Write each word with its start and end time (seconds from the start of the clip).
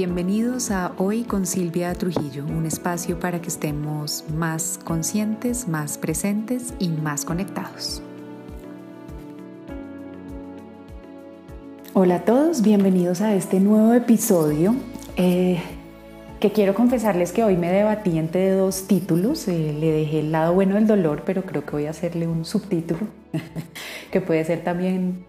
Bienvenidos 0.00 0.70
a 0.70 0.92
Hoy 0.96 1.24
con 1.24 1.44
Silvia 1.44 1.92
Trujillo, 1.92 2.44
un 2.44 2.66
espacio 2.66 3.18
para 3.18 3.42
que 3.42 3.48
estemos 3.48 4.24
más 4.32 4.78
conscientes, 4.84 5.66
más 5.66 5.98
presentes 5.98 6.72
y 6.78 6.88
más 6.88 7.24
conectados. 7.24 8.00
Hola 11.94 12.14
a 12.14 12.24
todos, 12.24 12.62
bienvenidos 12.62 13.22
a 13.22 13.34
este 13.34 13.58
nuevo 13.58 13.92
episodio. 13.92 14.76
Eh, 15.16 15.58
que 16.38 16.52
quiero 16.52 16.74
confesarles 16.74 17.32
que 17.32 17.42
hoy 17.42 17.56
me 17.56 17.72
debatí 17.72 18.18
entre 18.18 18.52
dos 18.52 18.86
títulos. 18.86 19.48
Eh, 19.48 19.74
le 19.80 19.90
dejé 19.90 20.20
el 20.20 20.30
lado 20.30 20.54
bueno 20.54 20.76
del 20.76 20.86
dolor, 20.86 21.24
pero 21.26 21.42
creo 21.42 21.64
que 21.64 21.72
voy 21.72 21.86
a 21.86 21.90
hacerle 21.90 22.28
un 22.28 22.44
subtítulo 22.44 23.00
que 24.12 24.20
puede 24.20 24.44
ser 24.44 24.62
también 24.62 25.24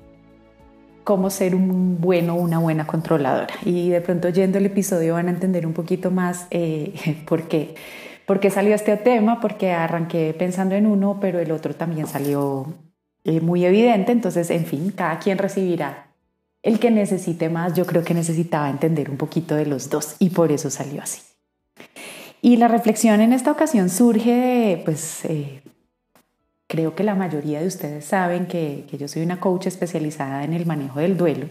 cómo 1.10 1.32
ser 1.32 1.56
un 1.56 2.00
bueno 2.00 2.36
una 2.36 2.60
buena 2.60 2.86
controladora. 2.86 3.56
Y 3.66 3.90
de 3.90 4.00
pronto 4.00 4.30
yendo 4.30 4.60
el 4.60 4.68
episodio 4.68 5.16
van 5.16 5.28
a 5.28 5.32
entender 5.32 5.66
un 5.66 5.74
poquito 5.74 6.12
más 6.12 6.46
eh, 6.52 6.94
por 7.28 7.48
qué. 7.48 7.74
¿Por 8.28 8.40
qué 8.40 8.52
salió 8.52 8.76
este 8.76 8.96
tema? 8.96 9.42
Porque 9.42 9.72
arranqué 9.72 10.36
pensando 10.38 10.76
en 10.76 10.86
uno, 10.86 11.18
pero 11.20 11.40
el 11.40 11.52
otro 11.52 11.74
también 11.74 12.06
salió 12.06 12.76
eh, 13.24 13.42
muy 13.42 13.66
evidente. 13.66 14.12
Entonces, 14.12 14.52
en 14.52 14.68
fin, 14.68 14.94
cada 14.96 15.18
quien 15.18 15.40
recibirá 15.40 16.12
el 16.62 16.78
que 16.78 16.92
necesite 16.92 17.50
más. 17.50 17.74
Yo 17.74 17.88
creo 17.88 18.04
que 18.04 18.14
necesitaba 18.14 18.70
entender 18.70 19.10
un 19.10 19.18
poquito 19.18 19.56
de 19.56 19.66
los 19.66 19.90
dos 19.90 20.16
y 20.20 20.30
por 20.30 20.52
eso 20.52 20.70
salió 20.70 21.02
así. 21.02 21.24
Y 22.44 22.58
la 22.58 22.68
reflexión 22.68 23.20
en 23.20 23.34
esta 23.34 23.52
ocasión 23.52 23.90
surge 23.90 24.32
de, 24.32 24.82
pues, 24.86 25.26
eh, 25.26 25.64
Creo 26.70 26.94
que 26.94 27.04
la 27.04 27.16
mayoría 27.16 27.62
de 27.62 27.66
ustedes 27.66 28.06
saben 28.06 28.46
que, 28.46 28.86
yo 28.96 29.08
soy 29.08 29.24
una 29.24 29.40
coach 29.40 29.66
especializada 29.66 30.44
en 30.44 30.54
el 30.54 30.68
manejo 30.68 31.00
del 31.00 31.18
duelo 31.18 31.50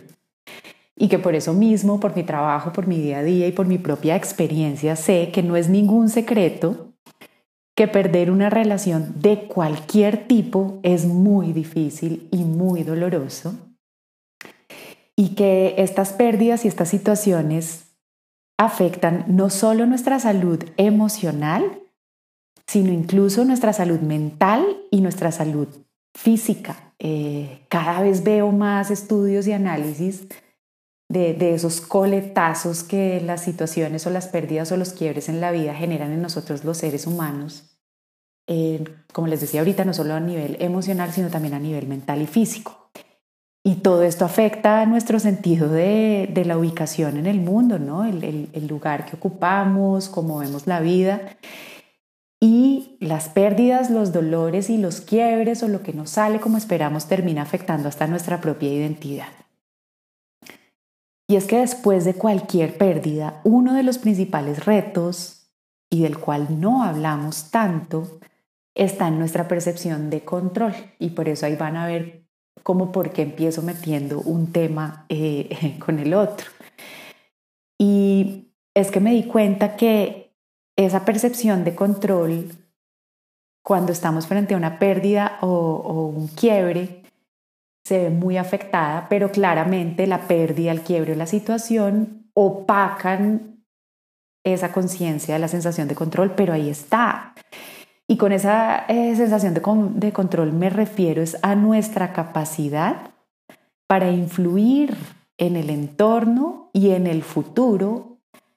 y 0.94 1.08
que 1.08 1.18
por 1.18 1.34
eso 1.34 1.54
mismo, 1.54 1.98
por 1.98 2.14
mi 2.14 2.22
trabajo, 2.22 2.72
por 2.72 2.86
mi 2.86 2.98
día 2.98 3.19
a 3.19 3.22
día 3.24 3.48
y 3.48 3.52
por 3.52 3.66
mi 3.66 3.78
propia 3.78 4.14
experiencia, 4.14 4.94
sé 4.94 5.33
que 5.33 5.42
no 5.42 5.56
es 5.56 5.69
ningún 5.69 6.08
secreto 6.08 6.92
que 7.74 7.89
perder 7.89 8.30
una 8.30 8.48
relación 8.48 9.12
de 9.20 9.48
cualquier 9.48 10.28
tipo 10.28 10.78
es 10.84 11.05
muy 11.05 11.52
difícil 11.52 12.28
y 12.30 12.44
muy 12.44 12.84
doloroso 12.84 13.55
y 15.16 15.34
que 15.34 15.74
estas 15.78 16.12
pérdidas 16.12 16.64
y 16.64 16.69
estas 16.69 16.91
situaciones 16.91 17.86
afectan 18.56 19.24
no 19.27 19.50
solo 19.50 19.84
nuestra 19.84 20.20
salud 20.20 20.64
emocional, 20.77 21.77
sino 22.69 22.92
incluso 22.92 23.44
nuestra 23.44 23.72
salud 23.72 24.00
mental 24.00 24.77
y 24.91 25.00
nuestra 25.00 25.33
salud 25.33 25.69
física. 26.14 26.92
Eh, 26.98 27.64
cada 27.69 28.02
vez 28.02 28.22
veo 28.22 28.52
más 28.52 28.91
estudios 28.91 29.47
y 29.47 29.52
análisis 29.52 30.27
de, 31.08 31.55
esos 31.55 31.80
coletazos 31.80 32.83
que 32.83 33.22
las 33.22 33.42
situaciones 33.42 34.06
o 34.06 34.11
las 34.11 34.28
pérdidas 34.28 34.70
o 34.70 34.77
los 34.77 34.92
quiebres 34.92 35.30
en 35.30 35.41
la 35.41 35.50
vida 35.50 35.74
generan 35.74 36.12
en 36.12 36.20
nosotros 36.20 36.64
los 36.64 36.77
seres 36.77 37.06
humanos. 37.06 37.64
como 39.12 39.28
les 39.28 39.41
decía 39.41 39.61
ahorita, 39.61 39.84
no 39.84 39.94
solo 39.94 40.14
a 40.14 40.20
nivel 40.20 40.56
emocional, 40.61 41.12
sino 41.12 41.28
también 41.28 41.55
a 41.55 41.58
nivel 41.58 41.86
mental 41.86 42.20
y 42.20 42.27
físico. 42.27 42.91
Y 43.64 43.77
todo 43.77 44.02
esto 44.02 44.24
afecta 44.24 44.83
a 44.83 44.86
nuestro 44.86 45.19
sentido 45.19 45.69
de, 45.69 46.30
la 46.44 46.58
ubicación 46.58 47.16
en 47.16 47.27
el 47.27 47.41
mundo, 47.41 47.78
¿no? 47.78 48.05
El, 48.05 48.48
el 48.52 48.66
lugar 48.66 49.06
que 49.06 49.16
ocupamos, 49.16 50.08
cómo 50.08 50.39
vemos 50.39 50.66
la 50.66 50.80
vida. 50.80 51.20
Y 52.41 52.97
las 53.00 53.28
pérdidas, 53.28 53.91
los 53.91 54.12
dolores 54.12 54.70
y 54.70 54.78
los 54.78 55.00
quiebres 55.00 55.62
o 55.62 55.69
lo 55.69 55.83
que 55.83 55.92
no 55.92 56.06
sale 56.06 56.39
como 56.41 56.56
esperamos 56.56 57.06
termina 57.06 57.42
afectando 57.42 57.89
hasta 57.89 58.06
nuestra 58.06 58.41
propia 58.41 58.72
identidad. 58.72 59.28
Y 61.28 61.36
es 61.36 61.47
que 61.47 61.58
después 61.58 62.05
de 62.05 62.14
cualquier 62.14 62.78
pérdida, 62.78 63.41
uno 63.45 63.75
de 63.75 63.83
los 63.83 63.98
principales 63.98 64.64
retos 64.64 65.50
y 65.91 66.03
del 66.03 66.18
cual 66.18 66.61
no 66.61 66.85
hablamos 66.85 67.51
tanto 67.51 68.20
está 68.74 69.08
en 69.08 69.18
nuestra 69.18 69.48
percepción 69.48 70.08
de 70.08 70.24
control. 70.24 70.74
Y 70.98 71.11
por 71.11 71.29
eso 71.29 71.45
ahí 71.45 71.57
van 71.57 71.77
a 71.77 71.86
ver 71.86 72.24
cómo 72.62 72.92
por 72.92 73.11
qué 73.11 73.23
empiezo 73.23 73.62
metiendo 73.62 74.20
un 74.20 74.52
tema 74.52 75.07
eh, 75.08 75.77
con 75.85 75.98
el 75.98 76.14
otro. 76.14 76.51
Y 77.79 78.52
es 78.74 78.91
que 78.91 79.01
me 79.01 79.12
di 79.12 79.24
cuenta 79.24 79.77
que 79.77 80.27
esa 80.78 81.05
percepción 81.05 81.64
de 81.64 81.74
control 81.74 82.50
cuando 83.64 83.92
estamos 83.92 84.27
frente 84.27 84.55
a 84.55 84.56
una 84.56 84.78
pérdida 84.78 85.39
o, 85.40 86.12
un 86.16 86.28
quiebre 86.28 87.02
se 87.84 88.05
ve 88.05 88.11
muy 88.11 88.36
afectada, 88.36 89.06
pero 89.08 89.33
claramente 89.33 90.06
la 90.06 90.28
pérdida, 90.28 90.70
el 90.70 90.83
quiebre 90.83 91.12
o 91.12 91.17
la 91.17 91.27
situación 91.27 92.30
opacan 92.33 93.64
esa 94.44 94.72
conciencia, 94.72 95.38
la 95.38 95.48
sensación 95.48 95.88
de 95.88 95.94
control, 95.94 96.34
pero 96.34 96.52
ahí 96.52 96.70
está. 96.70 97.34
Y 98.06 98.17
con 98.17 98.33
esa 98.33 98.84
eh, 98.88 99.17
sensación 99.17 99.55
de, 99.55 99.62
de 100.06 100.12
control 100.12 100.52
me 100.52 100.70
refiero 100.70 101.22
es 101.22 101.36
a 101.42 101.56
nuestra 101.56 102.12
capacidad 102.12 103.11
para 103.86 104.11
influir 104.11 104.96
en 105.38 105.56
el 105.56 105.70
entorno 105.70 106.70
y 106.72 106.90
en 106.90 107.06
el 107.06 107.22
futuro 107.22 108.08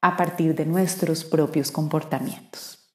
a 0.01 0.17
partir 0.17 0.55
de 0.55 0.65
nuestros 0.65 1.23
propios 1.23 1.71
comportamientos. 1.71 2.91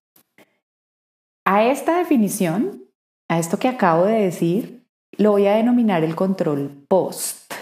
A 1.44 1.64
esta 1.64 1.98
definición, 1.98 2.84
a 3.28 3.38
esto 3.38 3.58
que 3.58 3.68
acabo 3.68 4.04
de 4.04 4.20
decir, 4.22 4.86
lo 5.12 5.32
voy 5.32 5.46
a 5.46 5.54
denominar 5.54 6.02
el 6.04 6.16
control 6.16 6.84
post. 6.88 7.52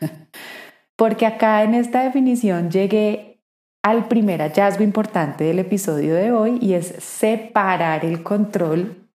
Porque 0.96 1.26
acá 1.26 1.62
en 1.62 1.74
esta 1.74 2.02
definición 2.02 2.70
llegué 2.70 3.40
al 3.84 4.08
primer 4.08 4.40
hallazgo 4.40 4.82
importante 4.82 5.44
del 5.44 5.60
episodio 5.60 6.14
de 6.14 6.32
hoy 6.32 6.58
y 6.60 6.74
es 6.74 6.88
separar 6.98 8.04
el 8.04 8.24
control 8.24 9.08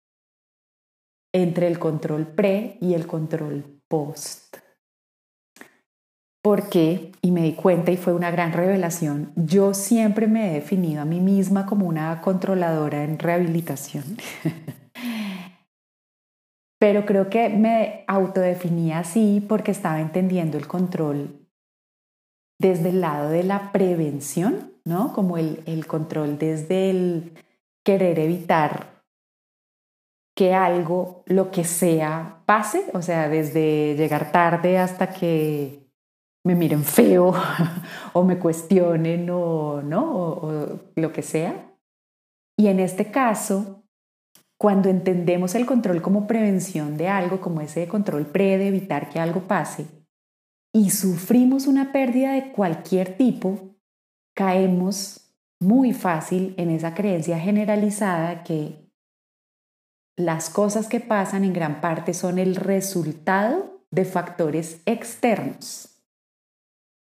entre 1.33 1.67
el 1.67 1.79
control 1.79 2.27
pre 2.27 2.77
y 2.79 2.93
el 2.93 3.07
control 3.07 3.81
post. 3.87 4.60
Porque, 6.43 7.11
y 7.21 7.31
me 7.31 7.43
di 7.43 7.53
cuenta 7.53 7.91
y 7.91 7.97
fue 7.97 8.13
una 8.13 8.31
gran 8.31 8.51
revelación, 8.51 9.31
yo 9.35 9.75
siempre 9.75 10.25
me 10.27 10.49
he 10.49 10.53
definido 10.53 11.01
a 11.01 11.05
mí 11.05 11.19
misma 11.19 11.67
como 11.67 11.87
una 11.87 12.19
controladora 12.21 13.03
en 13.03 13.19
rehabilitación. 13.19 14.17
Pero 16.79 17.05
creo 17.05 17.29
que 17.29 17.49
me 17.49 18.03
autodefinía 18.07 18.99
así 18.99 19.45
porque 19.47 19.69
estaba 19.69 20.01
entendiendo 20.01 20.57
el 20.57 20.67
control 20.67 21.47
desde 22.59 22.89
el 22.89 23.01
lado 23.01 23.29
de 23.29 23.43
la 23.43 23.71
prevención, 23.71 24.73
¿no? 24.83 25.13
Como 25.13 25.37
el, 25.37 25.61
el 25.67 25.85
control 25.85 26.39
desde 26.39 26.89
el 26.89 27.33
querer 27.85 28.17
evitar 28.17 29.03
que 30.35 30.55
algo, 30.55 31.23
lo 31.27 31.51
que 31.51 31.65
sea, 31.65 32.41
pase, 32.47 32.85
o 32.93 33.03
sea, 33.03 33.29
desde 33.29 33.95
llegar 33.95 34.31
tarde 34.31 34.79
hasta 34.79 35.13
que 35.13 35.80
me 36.43 36.55
miren 36.55 36.83
feo 36.83 37.33
o 38.13 38.23
me 38.23 38.39
cuestionen 38.39 39.29
o, 39.29 39.81
¿no? 39.81 40.13
o 40.13 40.79
lo 40.95 41.13
que 41.13 41.21
sea. 41.21 41.71
Y 42.57 42.67
en 42.67 42.79
este 42.79 43.11
caso, 43.11 43.83
cuando 44.59 44.89
entendemos 44.89 45.55
el 45.55 45.65
control 45.65 46.01
como 46.01 46.27
prevención 46.27 46.97
de 46.97 47.07
algo, 47.07 47.41
como 47.41 47.61
ese 47.61 47.87
control 47.87 48.27
pre 48.27 48.57
de 48.57 48.67
evitar 48.67 49.09
que 49.09 49.19
algo 49.19 49.41
pase, 49.41 49.87
y 50.73 50.91
sufrimos 50.91 51.67
una 51.67 51.91
pérdida 51.91 52.33
de 52.33 52.51
cualquier 52.51 53.17
tipo, 53.17 53.75
caemos 54.35 55.35
muy 55.59 55.93
fácil 55.93 56.55
en 56.57 56.69
esa 56.69 56.93
creencia 56.93 57.39
generalizada 57.39 58.43
que 58.43 58.89
las 60.17 60.49
cosas 60.49 60.87
que 60.87 60.99
pasan 60.99 61.43
en 61.43 61.53
gran 61.53 61.81
parte 61.81 62.13
son 62.13 62.39
el 62.39 62.55
resultado 62.55 63.83
de 63.91 64.05
factores 64.05 64.81
externos 64.85 65.90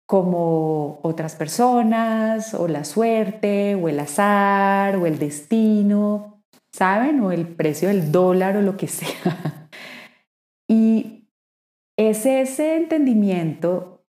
como 0.09 1.01
otras 1.03 1.37
personas, 1.37 2.55
o 2.55 2.67
la 2.67 2.85
suerte, 2.85 3.75
o 3.75 3.91
el 3.91 4.01
azar, 4.01 4.97
o 4.97 5.05
el 5.05 5.19
destino, 5.19 6.41
¿saben? 6.73 7.21
O 7.21 7.31
el 7.31 7.47
precio 7.47 7.89
del 7.89 8.11
dólar 8.11 8.57
o 8.57 8.63
lo 8.63 8.79
que 8.79 8.89
sea. 8.89 9.69
Y 10.67 11.29
es 11.99 12.25
ese 12.25 12.77
entendimiento 12.77 14.03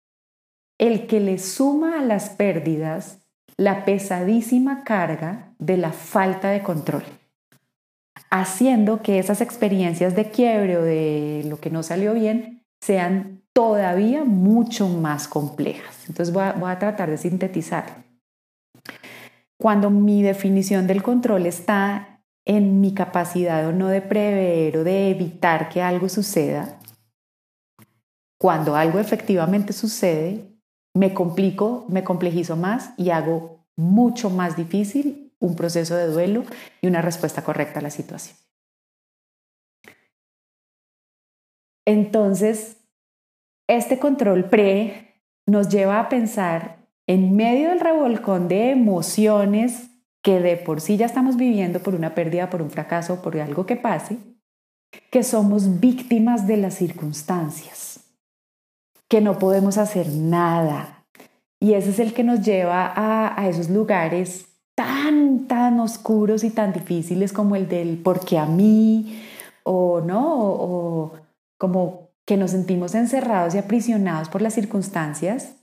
el 0.79 1.09
que 1.09 1.19
le 1.19 1.37
suma 1.39 1.99
a 1.99 2.05
las 2.05 2.31
pérdidas 2.31 3.19
la 3.57 3.85
pesadísima 3.85 4.85
carga 4.85 5.53
de 5.59 5.79
la 5.79 5.91
falta 5.91 6.51
de 6.51 6.63
control, 6.63 7.03
haciendo 8.31 9.03
que 9.03 9.19
esas 9.19 9.41
experiencias 9.41 10.15
de 10.15 10.31
quiebre 10.31 10.77
o 10.77 10.83
de 10.83 11.43
lo 11.47 11.59
que 11.59 11.71
no 11.71 11.83
salió 11.83 12.15
bien 12.15 12.63
sean 12.81 13.38
todavía 13.53 14.25
mucho 14.25 14.89
más 14.89 15.29
complejas. 15.29 16.09
Entonces 16.09 16.33
voy 16.33 16.71
a, 16.71 16.79
tratar 16.79 17.11
de 17.11 17.19
sintetizar. 17.19 18.05
Cuando 19.59 19.91
mi 19.91 20.23
definición 20.23 20.87
del 20.87 21.03
control 21.03 21.47
está 21.47 22.23
en 22.45 22.81
mi 22.81 22.95
capacidad 22.95 23.67
o 23.67 23.73
no 23.73 23.89
de 23.89 24.01
prever 24.01 24.79
o 24.79 24.85
de 24.85 25.11
evitar 25.11 25.69
que 25.69 25.83
algo 25.83 26.09
suceda, 26.09 26.79
cuando 28.39 28.77
algo 28.77 29.01
efectivamente 29.01 29.73
sucede, 29.73 30.57
me 30.95 31.13
complico, 31.13 31.85
me 31.89 32.05
complejizo 32.05 32.57
más 32.57 32.93
y 32.97 33.11
hago 33.11 33.67
mucho 33.77 34.31
más 34.31 34.57
difícil 34.57 35.35
un 35.41 35.55
proceso 35.57 35.95
de 35.95 36.07
duelo 36.07 36.45
y 36.81 36.87
una 36.87 37.03
respuesta 37.03 37.43
correcta 37.43 37.81
a 37.81 37.83
la 37.83 37.91
situación. 37.91 38.37
Entonces, 41.85 42.78
este 43.69 43.99
control 43.99 44.47
pre 44.47 45.23
nos 45.47 45.69
lleva 45.69 46.01
a 46.01 46.09
pensar 46.09 46.79
en 47.07 47.37
medio 47.37 47.69
del 47.71 47.81
revolcón 47.81 48.49
de 48.49 48.71
emociones 48.71 49.91
que 50.23 50.41
de 50.41 50.57
por 50.57 50.81
sí 50.81 50.97
ya 50.97 51.07
estamos 51.07 51.37
viviendo 51.37 51.81
por 51.81 51.95
una 51.95 52.15
pérdida, 52.15 52.51
por 52.51 52.61
un 52.61 52.71
fracaso, 52.71 53.23
por 53.23 53.39
algo 53.39 53.67
que 53.67 53.77
pase, 53.77 54.19
que 55.11 55.23
somos 55.23 55.81
víctimas 55.81 56.47
de 56.47 56.57
las 56.57 56.75
circunstancias, 56.75 58.01
que 59.09 59.21
no 59.21 59.39
podemos 59.39 59.79
hacer 59.79 60.09
nada. 60.09 61.07
Y 61.61 61.75
ese 61.75 61.91
es 61.91 61.99
el 61.99 62.15
que 62.15 62.25
nos 62.25 62.43
lleva 62.43 62.93
a, 62.95 63.49
esos 63.49 63.71
lugares 63.71 64.47
tan, 64.75 65.47
tan 65.47 65.81
oscuros 65.81 66.45
y 66.45 66.51
tan 66.51 66.73
difíciles 66.73 67.33
como 67.33 67.57
el 67.57 67.69
del 67.69 67.99
porque 67.99 68.39
a 68.39 68.47
mí, 68.47 69.23
o 69.63 70.01
no, 70.01 70.37
o 70.37 71.13
como 71.57 72.08
que 72.29 72.37
nos 72.37 72.51
sentimos 72.51 72.95
encerrados 72.95 73.55
y 73.55 73.59
aprisionados 73.59 74.29
por 74.29 74.43
las 74.43 74.53
circunstancias 74.53 75.55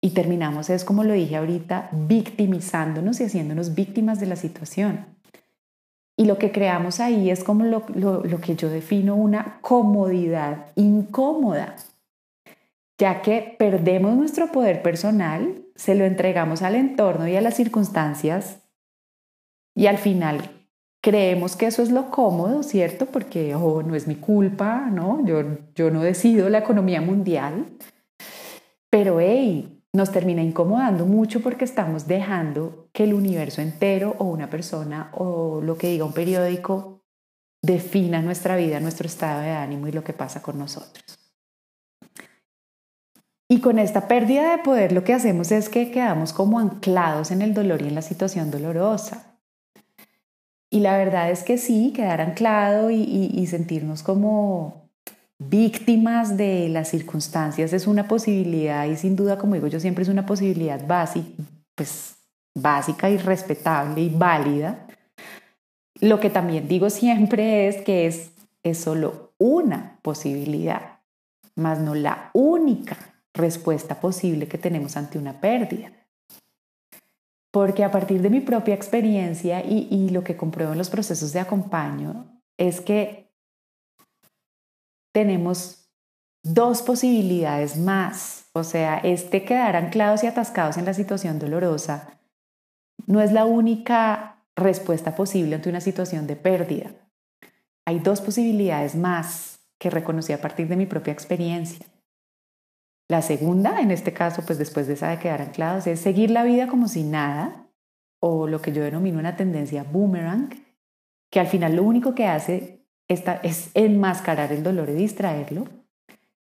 y 0.00 0.12
terminamos, 0.12 0.70
es 0.70 0.82
como 0.82 1.04
lo 1.04 1.12
dije 1.12 1.36
ahorita, 1.36 1.90
victimizándonos 1.92 3.20
y 3.20 3.24
haciéndonos 3.24 3.74
víctimas 3.74 4.18
de 4.18 4.24
la 4.24 4.36
situación. 4.36 5.04
Y 6.16 6.24
lo 6.24 6.38
que 6.38 6.52
creamos 6.52 7.00
ahí 7.00 7.28
es 7.28 7.44
como 7.44 7.66
lo, 7.66 7.84
lo, 7.94 8.40
que 8.40 8.56
yo 8.56 8.70
defino 8.70 9.14
una 9.14 9.58
comodidad 9.60 10.68
incómoda, 10.74 11.76
ya 12.96 13.20
que 13.20 13.54
perdemos 13.58 14.16
nuestro 14.16 14.50
poder 14.52 14.80
personal, 14.80 15.66
se 15.74 15.94
lo 15.94 16.06
entregamos 16.06 16.62
al 16.62 16.76
entorno 16.76 17.28
y 17.28 17.36
a 17.36 17.42
las 17.42 17.56
circunstancias 17.56 18.60
y 19.74 19.84
al 19.84 19.98
final 19.98 20.53
creemos 21.04 21.54
que 21.54 21.66
eso 21.66 21.82
es 21.82 21.90
lo 21.90 22.10
cómodo, 22.10 22.62
¿cierto? 22.62 23.04
Porque 23.04 23.54
oh, 23.54 23.82
no 23.82 23.94
es 23.94 24.08
mi 24.08 24.14
culpa, 24.14 24.88
¿no? 24.90 25.22
Yo, 25.26 25.42
yo 25.74 25.90
no 25.90 26.00
decido 26.00 26.48
la 26.48 26.60
economía 26.60 27.02
mundial. 27.02 27.66
Pero 28.88 29.20
hey, 29.20 29.82
nos 29.92 30.10
termina 30.10 30.42
incomodando 30.42 31.04
mucho 31.04 31.42
porque 31.42 31.66
estamos 31.66 32.06
dejando 32.06 32.88
que 32.94 33.04
el 33.04 33.12
universo 33.12 33.60
entero 33.60 34.16
o 34.18 34.24
una 34.24 34.48
persona 34.48 35.10
o 35.12 35.60
lo 35.60 35.76
que 35.76 35.88
diga 35.88 36.06
un 36.06 36.14
periódico 36.14 37.02
defina 37.62 38.22
nuestra 38.22 38.56
vida, 38.56 38.80
nuestro 38.80 39.06
estado 39.06 39.42
de 39.42 39.50
ánimo 39.50 39.86
y 39.86 39.92
lo 39.92 40.02
que 40.02 40.14
pasa 40.14 40.40
con 40.40 40.58
nosotros. 40.58 41.04
Y 43.46 43.60
con 43.60 43.78
esta 43.78 44.08
pérdida 44.08 44.52
de 44.52 44.62
poder 44.62 44.92
lo 44.92 45.04
que 45.04 45.12
hacemos 45.12 45.52
es 45.52 45.68
que 45.68 45.90
quedamos 45.90 46.32
como 46.32 46.58
anclados 46.58 47.30
en 47.30 47.42
el 47.42 47.52
dolor 47.52 47.82
y 47.82 47.88
en 47.88 47.94
la 47.94 48.02
situación 48.02 48.50
dolorosa. 48.50 49.33
Y 50.74 50.80
la 50.80 50.98
verdad 50.98 51.30
es 51.30 51.44
que 51.44 51.56
sí, 51.56 51.92
quedar 51.94 52.20
anclado 52.20 52.90
y, 52.90 53.46
sentirnos 53.46 54.02
como 54.02 54.90
víctimas 55.38 56.36
de 56.36 56.68
las 56.68 56.88
circunstancias 56.88 57.72
es 57.72 57.86
una 57.86 58.08
posibilidad 58.08 58.84
y 58.86 58.96
sin 58.96 59.14
duda, 59.14 59.38
como 59.38 59.54
digo 59.54 59.68
yo 59.68 59.78
siempre, 59.78 60.02
es 60.02 60.08
una 60.08 60.26
posibilidad 60.26 60.84
básica, 60.84 61.28
pues, 61.76 62.16
básica 62.56 63.08
y 63.08 63.18
respetable 63.18 64.00
y 64.00 64.08
válida. 64.08 64.88
Lo 66.00 66.18
que 66.18 66.28
también 66.28 66.66
digo 66.66 66.90
siempre 66.90 67.68
es 67.68 67.76
que 67.82 68.08
es 68.08 68.76
solo 68.76 69.32
una 69.38 70.00
posibilidad, 70.02 70.98
más 71.54 71.78
no 71.78 71.94
la 71.94 72.30
única 72.32 72.96
respuesta 73.32 74.00
posible 74.00 74.48
que 74.48 74.58
tenemos 74.58 74.96
ante 74.96 75.18
una 75.18 75.40
pérdida. 75.40 75.92
Porque 77.54 77.84
a 77.84 77.92
partir 77.92 78.20
de 78.20 78.30
mi 78.30 78.40
propia 78.40 78.74
experiencia 78.74 79.64
y, 79.64 80.08
lo 80.08 80.24
que 80.24 80.36
compruebo 80.36 80.72
en 80.72 80.78
los 80.78 80.90
procesos 80.90 81.32
de 81.32 81.38
acompaño, 81.38 82.40
es 82.58 82.80
que 82.80 83.32
tenemos 85.12 85.88
dos 86.42 86.82
posibilidades 86.82 87.76
más. 87.76 88.46
O 88.54 88.64
sea, 88.64 88.98
este 88.98 89.44
quedar 89.44 89.76
anclados 89.76 90.24
y 90.24 90.26
atascados 90.26 90.78
en 90.78 90.84
la 90.84 90.94
situación 90.94 91.38
dolorosa 91.38 92.18
no 93.06 93.20
es 93.20 93.30
la 93.30 93.44
única 93.44 94.44
respuesta 94.56 95.14
posible 95.14 95.54
ante 95.54 95.70
una 95.70 95.80
situación 95.80 96.26
de 96.26 96.34
pérdida. 96.34 96.90
Hay 97.86 98.00
dos 98.00 98.20
posibilidades 98.20 98.96
más 98.96 99.60
que 99.78 99.90
reconocí 99.90 100.32
a 100.32 100.40
partir 100.40 100.66
de 100.66 100.74
mi 100.74 100.86
propia 100.86 101.12
experiencia. 101.12 101.86
La 103.08 103.20
segunda, 103.20 103.80
en 103.80 103.90
este 103.90 104.12
caso, 104.12 104.42
pues 104.46 104.58
después 104.58 104.86
de 104.86 104.94
esa 104.94 105.10
de 105.10 105.18
quedar 105.18 105.42
anclados, 105.42 105.86
es 105.86 106.00
seguir 106.00 106.30
la 106.30 106.44
vida 106.44 106.68
como 106.68 106.88
si 106.88 107.02
nada, 107.02 107.68
o 108.20 108.46
lo 108.48 108.62
que 108.62 108.72
yo 108.72 108.82
denomino 108.82 109.18
una 109.18 109.36
tendencia 109.36 109.84
boomerang, 109.84 110.48
que 111.30 111.40
al 111.40 111.46
final 111.46 111.76
lo 111.76 111.82
único 111.82 112.14
que 112.14 112.26
hace 112.26 112.86
esta 113.08 113.34
es 113.42 113.70
enmascarar 113.74 114.52
el 114.52 114.62
dolor 114.62 114.88
y 114.88 114.94
distraerlo. 114.94 115.66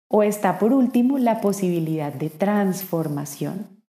O 0.10 0.24
está 0.24 0.58
por 0.58 0.74
último 0.74 1.20
la 1.20 1.40
posibilidad 1.40 2.12
de 2.12 2.32
transformación, 2.32 3.84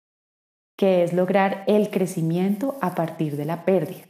que 0.75 1.03
es 1.03 1.13
lograr 1.13 1.63
el 1.67 1.89
crecimiento 1.89 2.77
a 2.81 2.95
partir 2.95 3.37
de 3.37 3.45
la 3.45 3.63
pérdida, 3.63 4.03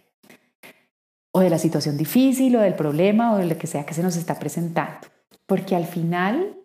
o 1.32 1.42
de 1.42 1.52
la 1.52 1.60
situación 1.60 1.98
difícil, 1.98 2.56
o 2.56 2.62
del 2.62 2.74
problema, 2.74 3.34
o 3.34 3.38
de 3.38 3.46
lo 3.46 3.58
que 3.60 3.68
sea 3.68 3.86
que 3.86 3.94
se 3.94 4.02
nos 4.02 4.16
está 4.16 4.40
presentando. 4.40 5.08
Porque 5.46 5.76
al 5.76 5.86
final, 5.86 6.59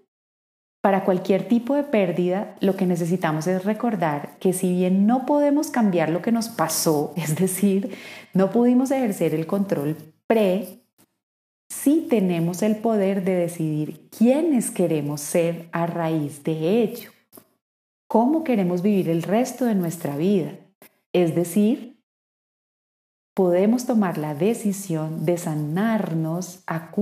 para 0.84 1.02
cualquier 1.02 1.48
tipo 1.48 1.74
de 1.74 1.82
pérdida, 1.82 2.56
lo 2.60 2.76
que 2.76 2.84
necesitamos 2.84 3.46
es 3.46 3.64
recordar 3.64 4.36
que 4.38 4.52
si 4.52 4.70
bien 4.70 5.06
no 5.06 5.24
podemos 5.24 5.70
cambiar 5.70 6.10
lo 6.10 6.20
que 6.20 6.30
nos 6.30 6.50
pasó, 6.50 7.14
es 7.16 7.36
decir, 7.36 7.96
no 8.34 8.50
pudimos 8.50 8.90
ejercer 8.90 9.34
el 9.34 9.46
control 9.46 9.96
pre, 10.26 10.84
sí 11.70 12.06
tenemos 12.10 12.62
el 12.62 12.76
poder 12.76 13.24
de 13.24 13.34
decidir 13.34 14.10
quiénes 14.10 14.70
queremos 14.70 15.22
ser 15.22 15.70
a 15.72 15.86
raíz 15.86 16.44
de 16.44 16.82
ello, 16.82 17.12
cómo 18.06 18.44
queremos 18.44 18.82
vivir 18.82 19.08
el 19.08 19.22
resto 19.22 19.64
de 19.64 19.76
nuestra 19.76 20.18
vida. 20.18 20.50
Es 21.14 21.34
decir, 21.34 21.98
podemos 23.32 23.86
tomar 23.86 24.18
la 24.18 24.34
decisión 24.34 25.24
de 25.24 25.38
sanarnos 25.38 26.62
a, 26.66 26.92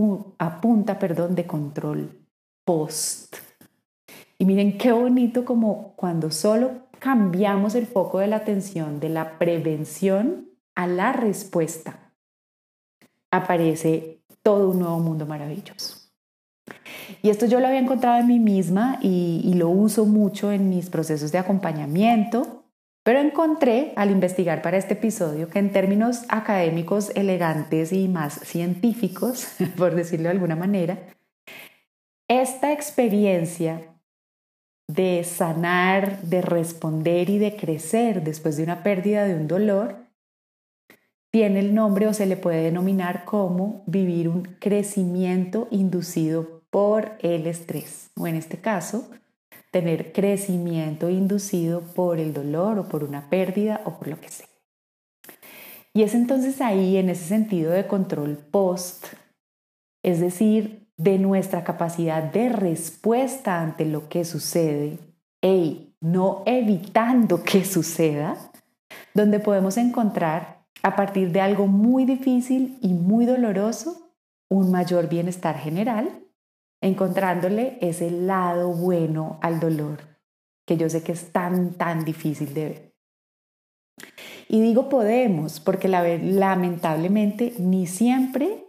punta 0.61 1.01
perdón, 1.01 1.35
de 1.35 1.49
control 1.49 2.29
post. 2.65 3.35
Y 4.43 4.45
miren 4.45 4.77
qué 4.77 4.91
bonito 4.91 5.45
como 5.45 5.95
cuando 5.95 6.33
solo 6.33 6.89
cambiamos 6.99 7.77
el 7.77 7.87
foco 7.87 8.19
de 8.19 8.27
la 8.27 8.39
atención 8.39 8.99
de 8.99 9.09
la 9.09 9.39
prevención 9.39 10.49
a 10.75 10.89
la 10.89 11.13
respuesta, 11.13 12.13
aparece 13.31 14.25
todo 14.43 14.71
un 14.71 14.81
nuevo 14.81 14.99
mundo 14.99 15.27
maravilloso. 15.27 16.11
Y 17.23 17.31
esto 17.31 17.47
yo 17.47 17.61
lo 17.61 17.69
había 17.69 17.79
encontrado 17.79 18.19
en 18.19 18.27
mí 18.27 18.41
misma 18.41 18.99
y, 19.01 19.55
lo 19.55 19.69
uso 19.69 20.07
mucho 20.07 20.51
en 20.51 20.69
mis 20.71 20.91
procesos 20.91 21.31
de 21.31 21.39
acompañamiento, 21.39 22.65
pero 23.05 23.21
encontré 23.21 23.93
al 23.95 24.11
investigar 24.11 24.61
para 24.61 24.77
este 24.77 24.95
episodio 24.95 25.51
que 25.51 25.61
en 25.61 25.71
términos 25.71 26.25
académicos 26.29 27.13
elegantes 27.15 27.93
y 27.93 28.09
más 28.09 28.41
científicos, 28.41 29.47
por 29.77 29.95
decirlo 29.95 30.25
de 30.25 30.31
alguna 30.31 30.57
manera, 30.57 30.99
esta 32.27 32.73
experiencia 32.73 33.92
de 34.89 35.25
sanar, 35.25 36.23
de 36.23 36.43
responder 36.43 37.31
y 37.31 37.39
de 37.39 37.57
crecer 37.57 38.23
después 38.23 38.57
de 38.57 38.65
una 38.65 38.83
pérdida 38.83 39.25
de 39.25 39.35
un 39.35 39.49
dolor 39.49 40.03
tiene 41.33 41.61
el 41.61 41.75
nombre 41.75 42.07
o 42.07 42.15
se 42.15 42.27
le 42.27 42.37
puede 42.37 42.63
denominar 42.63 43.25
como 43.25 43.83
vivir 43.87 44.29
un 44.29 44.43
crecimiento 44.43 45.67
inducido 45.71 46.63
por 46.69 47.13
el 47.21 47.47
estrés, 47.47 48.11
o 48.17 48.27
en 48.27 48.37
este 48.37 48.59
caso, 48.59 49.11
tener 49.71 50.13
crecimiento 50.13 51.09
inducido 51.09 51.81
por 51.81 52.19
el 52.19 52.35
dolor 52.35 52.79
o 52.79 52.89
por 52.89 53.03
una 53.03 53.31
pérdida 53.31 53.81
o 53.87 53.99
por 53.99 54.09
lo 54.09 54.21
que 54.21 54.29
sea. 54.29 54.47
Y 55.95 56.03
es 56.03 56.15
entonces 56.15 56.61
ahí, 56.61 56.99
en 56.99 57.09
ese 57.09 57.25
sentido 57.25 57.73
de 57.73 57.87
control 57.87 58.37
post, 58.37 59.07
es 60.03 60.21
decir, 60.21 60.82
de 61.03 61.19
nuestra 61.19 61.65
capacidad 61.65 62.23
de 62.23 62.49
respuesta 62.49 63.61
ante 63.61 63.85
lo 63.85 64.09
que 64.09 64.25
sucede, 64.25 64.99
y 65.43 65.95
no 66.01 66.43
evitando 66.47 67.43
que 67.43 67.65
suceda, 67.65 68.37
donde 69.15 69.41
podemos 69.41 69.77
encontrar 69.77 70.65
a 70.83 70.97
partir 70.97 71.33
de 71.33 71.41
algo 71.41 71.67
muy 71.67 72.05
difícil 72.05 72.79
y 72.81 72.95
muy 72.95 73.27
doloroso, 73.27 74.13
un 74.49 74.71
mayor 74.71 75.09
bienestar 75.09 75.57
general, 75.57 76.23
encontrándole 76.81 77.79
ese 77.81 78.11
lado 78.11 78.73
bueno 78.73 79.39
al 79.41 79.61
dolor, 79.61 80.01
que 80.67 80.77
yo 80.77 80.89
sé 80.89 81.03
que 81.03 81.13
es 81.13 81.33
tan, 81.33 81.75
tan 81.75 82.05
difícil 82.05 82.53
de 82.55 82.65
ver. 82.65 82.93
Y 84.49 84.61
digo 84.61 84.89
podemos, 84.89 85.61
porque 85.61 85.89
lamentablemente 85.89 87.55
ni 87.59 87.87
siempre, 87.87 88.67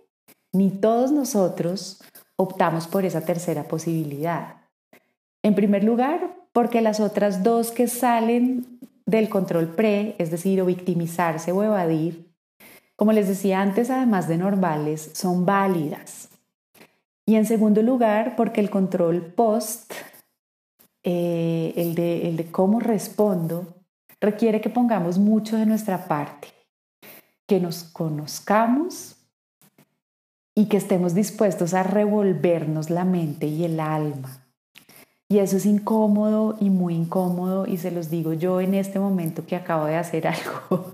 ni 0.54 0.70
todos 0.70 1.12
nosotros 1.12 2.02
optamos 2.36 2.88
por 2.88 3.06
esa 3.06 3.22
tercera 3.22 3.64
posibilidad. 3.64 4.58
En 5.44 5.56
primer 5.56 5.84
lugar, 5.84 6.36
porque 6.52 6.82
las 6.82 7.00
otras 7.00 7.44
dos 7.44 7.72
que 7.72 7.88
salen 7.88 8.80
del 9.06 9.30
control 9.30 9.68
pre, 9.70 10.16
es 10.18 10.32
decir, 10.32 10.62
o 10.62 10.66
victimizarse 10.66 11.52
o 11.52 11.64
evadir, 11.64 12.32
como 12.96 13.12
les 13.12 13.28
decía 13.28 13.62
antes, 13.62 13.90
además 13.90 14.28
de 14.28 14.38
normales, 14.38 15.12
son 15.14 15.46
válidas. 15.46 16.30
Y 17.26 17.36
en 17.36 17.46
segundo 17.46 17.82
lugar, 17.82 18.36
porque 18.36 18.62
el 18.62 18.70
control 18.70 19.22
post, 19.22 19.94
eh, 21.04 21.74
el, 21.76 21.96
de, 21.96 22.30
el 22.30 22.38
de 22.38 22.52
cómo 22.52 22.80
respondo, 22.80 23.76
requiere 24.22 24.62
que 24.62 24.70
pongamos 24.70 25.18
mucho 25.18 25.58
de 25.58 25.66
nuestra 25.66 26.06
parte, 26.06 26.50
que 27.46 27.60
nos 27.60 27.84
conozcamos 27.84 29.18
y 30.56 30.66
que 30.66 30.78
estemos 30.78 31.14
dispuestos 31.14 31.74
a 31.74 31.84
revolvernos 31.84 32.90
la 32.90 33.06
mente 33.06 33.48
y 33.48 33.64
el 33.66 33.80
alma. 33.80 34.44
Y 35.30 35.40
eso 35.40 35.58
es 35.58 35.66
incómodo 35.66 36.56
y 36.60 36.70
muy 36.70 36.94
incómodo 36.94 37.66
y 37.66 37.78
se 37.78 37.90
los 37.90 38.10
digo 38.10 38.34
yo 38.34 38.62
en 38.62 38.76
este 38.76 39.00
momento 39.00 39.46
que 39.48 39.56
acabo 39.56 39.86
de 39.86 39.96
hacer 39.96 40.28
algo 40.28 40.94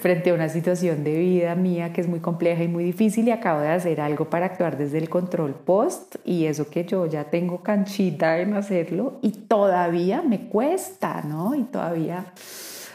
frente 0.00 0.30
a 0.30 0.34
una 0.34 0.48
situación 0.48 1.04
de 1.04 1.18
vida 1.18 1.54
mía 1.54 1.92
que 1.92 2.00
es 2.00 2.08
muy 2.08 2.20
compleja 2.20 2.62
y 2.62 2.68
muy 2.68 2.84
difícil 2.84 3.28
y 3.28 3.32
acabo 3.32 3.60
de 3.60 3.68
hacer 3.68 4.00
algo 4.00 4.30
para 4.30 4.46
actuar 4.46 4.78
desde 4.78 4.98
el 4.98 5.08
control 5.08 5.54
post 5.54 6.16
y 6.24 6.46
eso 6.46 6.70
que 6.70 6.84
yo 6.84 7.06
ya 7.06 7.24
tengo 7.24 7.62
canchita 7.62 8.38
en 8.38 8.54
hacerlo 8.54 9.18
y 9.20 9.32
todavía 9.32 10.22
me 10.22 10.48
cuesta, 10.48 11.22
¿no? 11.22 11.54
Y 11.54 11.64
todavía 11.64 12.32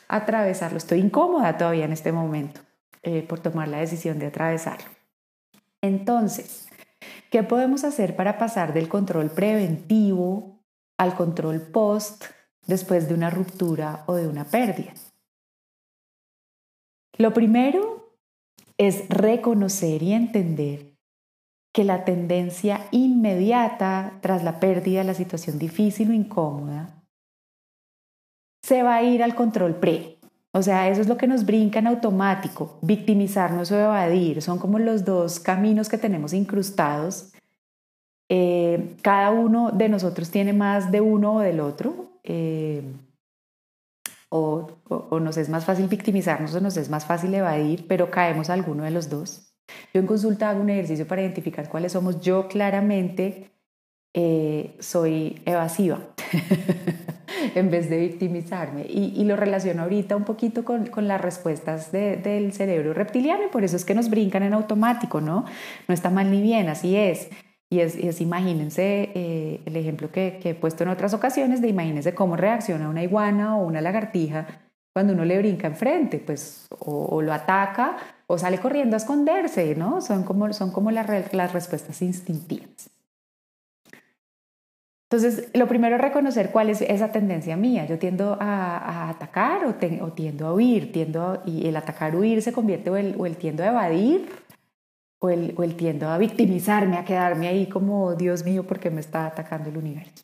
atravesarlo. 0.08 0.78
Estoy 0.78 1.00
incómoda 1.00 1.58
todavía 1.58 1.86
en 1.86 1.94
este 1.94 2.12
momento 2.12 2.62
eh, 3.04 3.24
por 3.28 3.40
tomar 3.40 3.68
la 3.68 3.78
decisión 3.78 4.18
de 4.20 4.28
atravesarlo. 4.28 5.01
Entonces, 5.82 6.68
¿qué 7.32 7.44
podemos 7.44 7.84
hacer 7.84 8.16
para 8.16 8.38
pasar 8.38 8.74
del 8.74 8.88
control 8.88 9.30
preventivo 9.30 10.64
al 10.98 11.16
control 11.16 11.62
post 11.62 12.26
después 12.68 13.08
de 13.08 13.16
una 13.16 13.30
ruptura 13.30 14.04
o 14.08 14.16
de 14.16 14.28
una 14.28 14.46
pérdida? 14.46 14.94
Lo 17.18 17.34
primero 17.34 18.18
es 18.78 19.08
reconocer 19.10 20.02
y 20.02 20.14
entender 20.14 20.92
que 21.74 21.84
la 21.84 22.04
tendencia 22.04 22.88
inmediata 22.92 24.20
tras 24.22 24.44
la 24.44 24.60
pérdida, 24.60 25.04
la 25.04 25.14
situación 25.14 25.58
difícil 25.58 26.10
o 26.10 26.14
incómoda, 26.14 27.02
se 28.64 28.84
va 28.84 28.96
a 28.96 29.04
ir 29.04 29.24
al 29.24 29.36
control 29.36 29.76
pre. 29.76 30.11
O 30.54 30.62
sea, 30.62 30.90
eso 30.90 31.02
es 31.02 31.08
lo 31.08 31.18
que 31.18 31.28
nos 31.28 31.46
brinca 31.46 31.80
en 31.80 31.88
automático, 31.88 32.78
victimizarnos 32.82 33.72
o 33.72 33.80
evadir. 33.80 34.42
Son 34.42 34.60
como 34.60 34.80
los 34.80 35.06
dos 35.06 35.40
caminos 35.40 35.88
que 35.88 35.98
tenemos 35.98 36.34
incrustados. 36.34 37.32
Eh, 38.30 38.98
cada 39.02 39.32
uno 39.32 39.72
de 39.72 39.88
nosotros 39.88 40.30
tiene 40.30 40.52
más 40.52 40.92
de 40.92 41.00
uno 41.00 41.36
o 41.36 41.40
del 41.40 41.62
otro. 41.62 42.20
Eh, 42.24 42.84
o, 44.30 44.68
nos 45.20 45.38
es 45.38 45.50
más 45.50 45.66
fácil 45.66 45.88
victimizarnos 45.88 46.56
o 46.56 46.62
nos 46.62 46.78
es 46.78 46.90
más 46.90 47.06
fácil 47.06 47.34
evadir, 47.34 47.86
pero 47.88 48.10
caemos 48.10 48.50
a 48.50 48.54
alguno 48.54 48.84
de 48.84 48.92
los 48.92 49.10
dos. 49.10 49.54
Yo 49.94 50.00
en 50.00 50.08
consulta 50.08 50.50
hago 50.50 50.62
un 50.62 50.70
ejercicio 50.70 51.08
para 51.08 51.22
identificar 51.22 51.70
cuáles 51.70 51.94
somos. 51.94 52.22
Yo 52.22 52.48
claramente 52.48 53.52
eh, 54.14 54.76
soy 54.80 55.42
evasiva 55.46 56.00
en 57.56 57.72
vez 57.72 57.90
de 57.90 57.98
victimizarme 57.98 58.86
y, 58.88 59.24
lo 59.24 59.38
relaciono 59.38 59.84
ahorita 59.84 60.18
un 60.18 60.26
poquito 60.26 60.66
con, 60.66 60.88
con 60.88 61.08
las 61.08 61.22
respuestas 61.22 61.92
del 61.92 62.52
cerebro 62.52 62.94
reptiliano 62.94 63.46
y 63.46 63.48
por 63.48 63.64
eso 63.64 63.78
es 63.78 63.86
que 63.86 63.96
nos 63.96 64.10
brincan 64.10 64.44
en 64.44 64.54
automático, 64.54 65.22
¿no? 65.22 65.46
No 65.88 65.94
está 65.94 66.10
mal 66.10 66.30
ni 66.30 66.42
bien, 66.42 66.68
así 66.68 66.98
es. 66.98 67.30
Y 67.72 67.80
es, 67.80 68.20
imagínense 68.20 69.12
eh, 69.16 69.62
el 69.66 69.78
ejemplo 69.78 70.12
que, 70.12 70.42
he 70.44 70.54
puesto 70.56 70.84
en 70.84 70.90
otras 70.90 71.14
ocasiones 71.14 71.62
de 71.62 71.70
imagínense 71.70 72.14
cómo 72.14 72.36
reacciona 72.36 72.90
una 72.90 73.02
iguana 73.02 73.56
o 73.56 73.66
una 73.66 73.80
lagartija 73.80 74.46
cuando 74.92 75.14
uno 75.14 75.24
le 75.24 75.38
brinca 75.38 75.68
enfrente, 75.68 76.20
pues 76.20 76.68
o, 76.80 77.22
lo 77.22 77.32
ataca 77.32 77.96
o 78.28 78.38
sale 78.38 78.58
corriendo 78.58 78.98
a 78.98 78.98
esconderse, 78.98 79.74
¿no? 79.76 80.02
Son 80.02 80.24
como, 80.24 80.52
son 80.52 80.72
como 80.72 80.92
las 80.92 81.08
respuestas 81.08 82.02
instintivas. 82.02 82.90
Entonces, 85.12 85.50
lo 85.54 85.68
primero 85.68 85.98
es 85.98 86.02
reconocer 86.02 86.52
cuál 86.52 86.70
es 86.70 86.80
esa 86.80 87.12
tendencia 87.12 87.58
mía. 87.58 87.86
Yo 87.86 88.00
tiendo 88.00 88.38
a, 88.40 89.10
atacar 89.10 89.66
o, 89.66 89.74
tiendo 89.76 90.48
a 90.48 90.54
huir, 90.54 90.94
tiendo 90.94 91.44
y 91.46 91.68
el 91.68 91.76
atacar 91.76 92.16
huir 92.16 92.42
se 92.42 92.54
convierte 92.54 92.90
o 92.90 92.96
el, 92.96 93.36
tiendo 93.36 93.62
a 93.62 93.68
evadir 93.68 94.30
o 95.20 95.30
el, 95.30 95.76
tiendo 95.76 96.08
a 96.08 96.18
victimizarme, 96.18 96.96
a 96.96 97.04
quedarme 97.04 97.50
ahí 97.50 97.68
como, 97.68 98.16
Dios 98.16 98.46
mío, 98.46 98.66
¿por 98.66 98.80
qué 98.80 98.90
me 98.90 99.02
está 99.02 99.26
atacando 99.26 99.70
el 99.70 99.76
universo? 99.76 100.24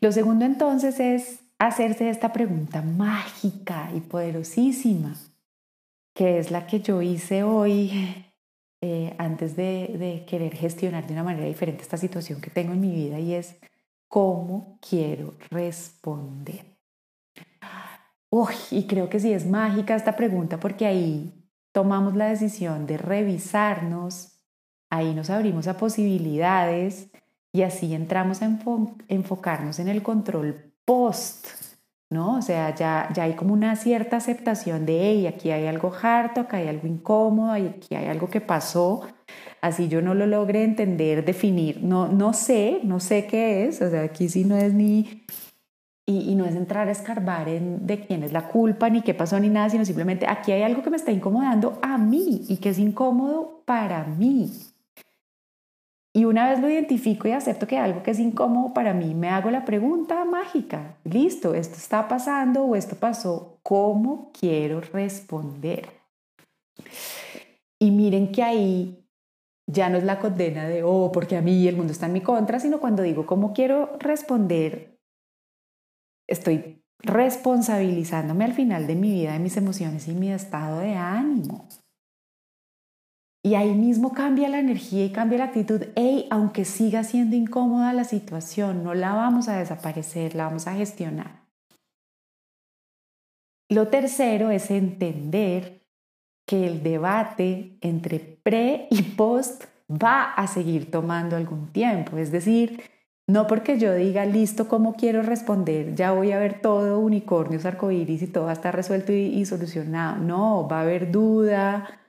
Lo 0.00 0.12
segundo 0.12 0.44
entonces 0.44 1.00
es 1.00 1.40
hacerse 1.58 2.08
esta 2.08 2.32
pregunta 2.32 2.82
mágica 2.82 3.90
y 3.96 3.98
poderosísima, 3.98 5.16
que 6.14 6.38
es 6.38 6.52
la 6.52 6.68
que 6.68 6.78
yo 6.82 7.02
hice 7.02 7.42
hoy 7.42 7.90
eh, 8.80 9.12
antes 9.18 9.56
de, 9.56 9.96
de, 9.98 10.24
querer 10.24 10.54
gestionar 10.54 11.04
de 11.04 11.14
una 11.14 11.24
manera 11.24 11.46
diferente 11.46 11.82
esta 11.82 11.96
situación 11.96 12.40
que 12.40 12.50
tengo 12.50 12.74
en 12.74 12.80
mi 12.80 12.92
vida 12.92 13.18
y 13.18 13.34
es 13.34 13.56
cómo 14.12 14.78
quiero 14.86 15.32
responder. 15.48 16.66
Uy, 18.28 18.52
y 18.70 18.86
creo 18.86 19.08
que 19.08 19.18
sí 19.18 19.32
es 19.32 19.46
mágica 19.46 19.94
esta 19.94 20.16
pregunta 20.16 20.60
porque 20.60 20.84
ahí 20.84 21.32
tomamos 21.72 22.14
la 22.14 22.26
decisión 22.26 22.86
de 22.86 22.98
revisarnos, 22.98 24.38
ahí 24.90 25.14
nos 25.14 25.30
abrimos 25.30 25.66
a 25.66 25.78
posibilidades 25.78 27.08
y 27.54 27.62
así 27.62 27.94
entramos 27.94 28.42
a 28.42 28.50
enfocarnos 29.08 29.78
en 29.78 29.88
el 29.88 30.02
control 30.02 30.74
post, 30.84 31.46
¿no? 32.10 32.36
O 32.36 32.42
sea, 32.42 32.74
ya, 32.74 33.08
ya 33.14 33.22
hay 33.22 33.34
como 33.34 33.54
una 33.54 33.76
cierta 33.76 34.18
aceptación 34.18 34.84
de, 34.84 35.00
hey, 35.00 35.26
aquí 35.26 35.50
hay 35.50 35.66
algo 35.66 35.90
harto, 36.02 36.42
acá 36.42 36.58
hay 36.58 36.68
algo 36.68 36.86
incómodo, 36.86 37.52
aquí 37.52 37.94
hay 37.94 38.08
algo 38.08 38.28
que 38.28 38.42
pasó, 38.42 39.06
así 39.62 39.88
yo 39.88 40.02
no 40.02 40.14
lo 40.14 40.26
logre 40.26 40.64
entender, 40.64 41.24
definir, 41.24 41.82
no, 41.82 42.08
no 42.08 42.34
sé, 42.34 42.80
no 42.82 43.00
sé 43.00 43.26
qué 43.26 43.64
es, 43.64 43.80
o 43.80 43.88
sea, 43.88 44.02
aquí 44.02 44.28
sí 44.28 44.44
no 44.44 44.56
es 44.56 44.74
ni 44.74 45.24
y, 46.04 46.34
no 46.34 46.44
es 46.44 46.56
entrar 46.56 46.88
a 46.88 46.90
escarbar 46.90 47.48
en 47.48 47.86
de 47.86 48.04
quién 48.04 48.24
es 48.24 48.32
la 48.32 48.48
culpa, 48.48 48.90
ni 48.90 49.02
qué 49.02 49.14
pasó, 49.14 49.38
ni 49.38 49.48
nada, 49.48 49.70
sino 49.70 49.84
simplemente 49.84 50.26
aquí 50.26 50.50
hay 50.50 50.62
algo 50.62 50.82
que 50.82 50.90
me 50.90 50.96
está 50.96 51.12
incomodando 51.12 51.78
a 51.80 51.96
mí 51.96 52.44
y 52.48 52.56
que 52.56 52.70
es 52.70 52.78
incómodo 52.78 53.62
para 53.64 54.04
mí. 54.04 54.50
Y 56.12 56.24
una 56.24 56.50
vez 56.50 56.60
lo 56.60 56.68
identifico 56.68 57.26
y 57.28 57.30
acepto 57.30 57.66
que 57.66 57.78
algo 57.78 58.02
que 58.02 58.10
es 58.10 58.18
incómodo 58.18 58.74
para 58.74 58.92
mí, 58.92 59.14
me 59.14 59.28
hago 59.28 59.50
la 59.50 59.64
pregunta 59.64 60.24
mágica. 60.24 60.96
Listo, 61.04 61.54
esto 61.54 61.76
está 61.76 62.08
pasando 62.08 62.64
o 62.64 62.76
esto 62.76 62.96
pasó. 62.96 63.60
¿Cómo 63.62 64.30
quiero 64.38 64.80
responder? 64.80 65.88
Y 67.78 67.90
miren 67.92 68.30
que 68.32 68.42
ahí 68.42 69.01
ya 69.66 69.88
no 69.88 69.98
es 69.98 70.04
la 70.04 70.18
condena 70.18 70.66
de, 70.68 70.82
oh, 70.82 71.12
porque 71.12 71.36
a 71.36 71.42
mí 71.42 71.66
el 71.66 71.76
mundo 71.76 71.92
está 71.92 72.06
en 72.06 72.12
mi 72.14 72.20
contra, 72.20 72.60
sino 72.60 72.80
cuando 72.80 73.02
digo, 73.02 73.26
¿cómo 73.26 73.52
quiero 73.52 73.96
responder? 73.98 74.92
estoy 76.32 76.82
responsabilizándome 77.00 78.44
al 78.44 78.52
final 78.52 78.86
de 78.86 78.94
mi 78.94 79.12
vida 79.12 79.32
de 79.32 79.38
mis 79.38 79.56
emociones 79.56 80.08
y 80.08 80.12
mi 80.12 80.30
estado 80.30 80.80
de 80.80 80.94
ánimo. 80.94 81.68
Y 83.44 83.56
ahí 83.56 83.74
mismo 83.74 84.12
cambia 84.12 84.48
la 84.48 84.60
energía 84.60 85.04
y 85.04 85.10
cambia 85.10 85.38
la 85.38 85.44
actitud. 85.46 85.82
Hey, 85.96 86.28
aunque 86.30 86.64
siga 86.64 87.02
siendo 87.02 87.34
incómoda 87.34 87.92
la 87.92 88.04
situación, 88.04 88.84
no 88.84 88.94
la 88.94 89.14
vamos 89.14 89.48
a 89.48 89.58
desaparecer, 89.58 90.36
la 90.36 90.44
vamos 90.44 90.68
a 90.68 90.74
gestionar. 90.74 91.42
Lo 93.68 93.88
tercero 93.88 94.50
es 94.50 94.70
entender 94.70 95.81
que 96.46 96.66
el 96.66 96.82
debate 96.82 97.76
entre 97.80 98.18
pre 98.18 98.88
y 98.90 99.02
post 99.02 99.64
va 99.90 100.32
a 100.32 100.46
seguir 100.46 100.90
tomando 100.90 101.36
algún 101.36 101.72
tiempo. 101.72 102.16
Es 102.16 102.32
decir, 102.32 102.82
no 103.26 103.46
porque 103.46 103.78
yo 103.78 103.94
diga, 103.94 104.24
listo, 104.24 104.68
¿cómo 104.68 104.94
quiero 104.94 105.22
responder? 105.22 105.94
Ya 105.94 106.12
voy 106.12 106.32
a 106.32 106.38
ver 106.38 106.60
todo, 106.60 106.98
unicornios, 106.98 107.64
arcoíris 107.64 108.22
y 108.22 108.26
todo 108.26 108.44
va 108.44 108.50
a 108.50 108.54
estar 108.54 108.74
resuelto 108.74 109.12
y, 109.12 109.44
solucionado. 109.44 110.16
No, 110.16 110.68
va 110.68 110.78
a 110.78 110.82
haber 110.82 111.10
duda, 111.10 112.00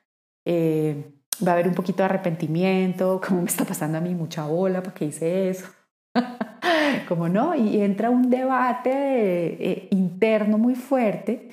eh, 0.46 1.14
va 1.46 1.52
a 1.52 1.54
haber 1.54 1.68
un 1.68 1.76
poquito 1.76 2.00
de 2.00 2.06
arrepentimiento, 2.06 3.22
como 3.26 3.42
me 3.42 3.48
está 3.48 3.66
pasando 3.66 3.98
a 3.98 4.02
mí 4.02 4.16
mucha 4.16 4.46
bola, 4.46 4.82
¿para 4.82 4.94
qué 4.94 5.06
hice 5.06 5.50
eso? 5.50 5.68
como 7.08 7.30
no, 7.30 7.56
y 7.56 7.82
entra 7.82 8.10
un 8.10 8.30
debate 8.30 8.92
eh, 8.92 9.88
interno 9.92 10.58
muy 10.58 10.76
fuerte, 10.76 11.50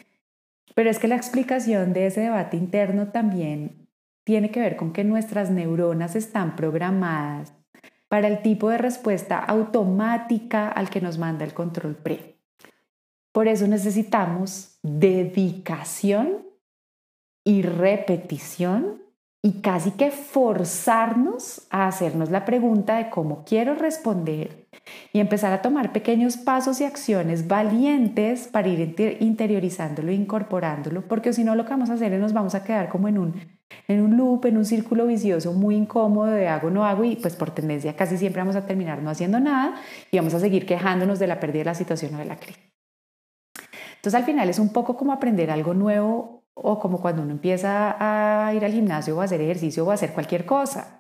pero 0.75 0.91
es 0.91 0.99
que 0.99 1.09
la 1.09 1.17
explicación 1.17 1.93
de 1.93 2.07
ese 2.07 2.23
debate 2.23 2.57
interno 2.57 3.09
también 3.09 3.89
tiene 4.25 4.51
que 4.51 4.61
ver 4.61 4.77
con 4.77 4.93
que 4.93 5.05
nuestras 5.05 5.51
neuronas 5.51 6.17
están 6.17 6.57
programadas 6.57 7.53
para 8.09 8.29
el 8.29 8.43
tipo 8.43 8.69
de 8.69 8.79
respuesta 8.79 9.39
automática 9.39 10.69
al 10.69 10.91
que 10.91 11.01
nos 11.01 11.19
manda 11.19 11.45
el 11.45 11.55
control 11.55 11.97
pre. 11.97 12.37
Por 13.33 13.49
eso 13.49 13.67
necesitamos 13.67 14.79
dedicación 14.83 16.47
y 17.45 17.63
repetición 17.63 19.03
y 19.43 19.61
casi 19.63 19.93
que 19.93 20.11
forzarnos 20.11 21.67
a 21.71 21.87
hacernos 21.87 22.31
la 22.31 22.45
pregunta 22.45 22.97
de 22.97 23.11
cómo 23.11 23.45
quiero 23.45 23.75
responder 23.75 24.60
y 25.13 25.21
empezar 25.21 25.53
a 25.53 25.63
tomar 25.63 25.93
pequeños 25.93 26.37
pasos 26.37 26.81
y 26.81 26.85
acciones 26.85 27.49
valientes 27.49 28.49
para 28.49 28.69
ir 28.69 28.95
interiorizándolo 29.21 30.13
incorporándolo, 30.13 31.03
porque 31.03 31.33
si 31.33 31.45
no 31.45 31.55
lo 31.55 31.65
que 31.65 31.71
vamos 31.71 31.91
a 31.91 31.95
hacer 31.95 32.13
es 32.13 32.21
nos 32.21 32.33
vamos 32.33 32.55
a 32.55 32.65
quedar 32.65 32.89
como 32.89 33.09
en 33.09 33.19
un, 33.19 33.35
en 33.89 34.01
un 34.01 34.17
loop, 34.17 34.47
en 34.47 34.57
un 34.57 34.65
círculo 34.65 35.07
vicioso 35.07 35.53
muy 35.53 35.75
incómodo 35.75 36.31
de 36.31 36.49
hago, 36.49 36.71
no 36.71 36.85
hago 36.85 37.05
y 37.05 37.17
pues 37.17 37.37
por 37.37 37.51
tendencia 37.51 37.97
casi 37.97 38.17
siempre 38.17 38.41
vamos 38.41 38.57
a 38.57 38.67
terminar 38.67 39.03
no 39.03 39.11
haciendo 39.11 39.41
nada 39.41 39.75
y 40.11 40.17
vamos 40.17 40.35
a 40.35 40.41
seguir 40.41 40.67
quejándonos 40.67 41.19
de 41.19 41.27
la 41.27 41.41
pérdida 41.41 41.61
de 41.61 41.65
la 41.67 41.75
situación 41.75 42.15
o 42.15 42.19
de 42.19 42.25
la 42.25 42.37
crisis. 42.37 42.71
Entonces 43.97 44.15
al 44.15 44.25
final 44.25 44.49
es 44.49 44.59
un 44.59 44.73
poco 44.73 44.97
como 44.97 45.13
aprender 45.13 45.51
algo 45.51 45.75
nuevo 45.75 46.45
o 46.55 46.79
como 46.79 47.01
cuando 47.01 47.23
uno 47.23 47.33
empieza 47.33 47.97
a 47.99 48.55
ir 48.55 48.65
al 48.65 48.73
gimnasio 48.73 49.17
o 49.17 49.21
a 49.21 49.25
hacer 49.25 49.41
ejercicio 49.41 49.85
o 49.85 49.91
a 49.91 49.95
hacer 49.95 50.13
cualquier 50.13 50.47
cosa. 50.47 51.00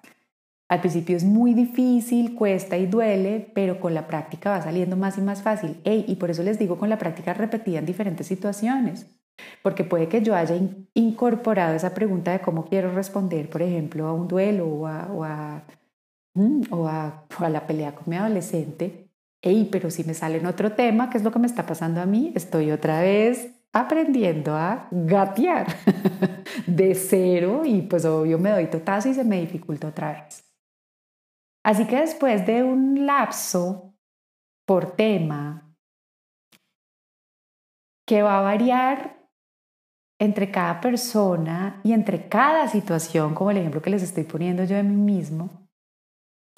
Al 0.70 0.78
principio 0.78 1.16
es 1.16 1.24
muy 1.24 1.52
difícil, 1.52 2.36
cuesta 2.36 2.78
y 2.78 2.86
duele, 2.86 3.50
pero 3.54 3.80
con 3.80 3.92
la 3.92 4.06
práctica 4.06 4.50
va 4.50 4.62
saliendo 4.62 4.96
más 4.96 5.18
y 5.18 5.20
más 5.20 5.42
fácil. 5.42 5.80
y 5.84 6.14
por 6.14 6.30
eso 6.30 6.44
les 6.44 6.60
digo 6.60 6.78
con 6.78 6.88
la 6.88 6.96
práctica 6.96 7.34
repetida 7.34 7.80
en 7.80 7.86
diferentes 7.86 8.28
situaciones, 8.28 9.04
porque 9.64 9.82
puede 9.82 10.06
que 10.06 10.22
yo 10.22 10.36
haya 10.36 10.54
incorporado 10.94 11.74
esa 11.74 11.92
pregunta 11.92 12.30
de 12.30 12.40
cómo 12.40 12.66
quiero 12.66 12.92
responder, 12.94 13.50
por 13.50 13.62
ejemplo, 13.62 14.06
a 14.06 14.12
un 14.14 14.28
duelo 14.28 14.68
o 14.68 14.86
a, 14.86 15.12
o 15.12 15.24
a, 15.24 15.64
mm, 16.34 16.62
o 16.70 16.86
a, 16.86 17.26
o 17.40 17.44
a 17.44 17.50
la 17.50 17.66
pelea 17.66 17.92
con 17.96 18.04
mi 18.06 18.14
adolescente, 18.16 19.08
Ey, 19.42 19.68
pero 19.72 19.90
si 19.90 20.04
me 20.04 20.14
sale 20.14 20.36
en 20.36 20.46
otro 20.46 20.72
tema, 20.72 21.08
¿qué 21.10 21.16
es 21.18 21.24
lo 21.24 21.32
que 21.32 21.38
me 21.38 21.46
está 21.46 21.64
pasando 21.66 22.00
a 22.00 22.06
mí? 22.06 22.30
Estoy 22.36 22.70
otra 22.70 23.00
vez 23.00 23.50
aprendiendo 23.72 24.54
a 24.54 24.86
gatear 24.90 25.66
de 26.66 26.94
cero 26.94 27.62
y 27.64 27.82
pues 27.82 28.04
obvio 28.04 28.38
me 28.38 28.50
doy 28.50 28.66
totazo 28.66 29.08
y 29.08 29.14
se 29.14 29.24
me 29.24 29.40
dificulta 29.40 29.88
otra 29.88 30.12
vez. 30.12 30.49
Así 31.64 31.86
que 31.86 32.00
después 32.00 32.46
de 32.46 32.62
un 32.62 33.06
lapso 33.06 33.94
por 34.66 34.96
tema 34.96 35.74
que 38.06 38.22
va 38.22 38.38
a 38.38 38.42
variar 38.42 39.20
entre 40.18 40.50
cada 40.50 40.80
persona 40.80 41.80
y 41.82 41.92
entre 41.92 42.28
cada 42.28 42.68
situación, 42.68 43.34
como 43.34 43.50
el 43.50 43.58
ejemplo 43.58 43.82
que 43.82 43.90
les 43.90 44.02
estoy 44.02 44.24
poniendo 44.24 44.64
yo 44.64 44.76
de 44.76 44.82
mí 44.82 44.96
mismo, 44.96 45.68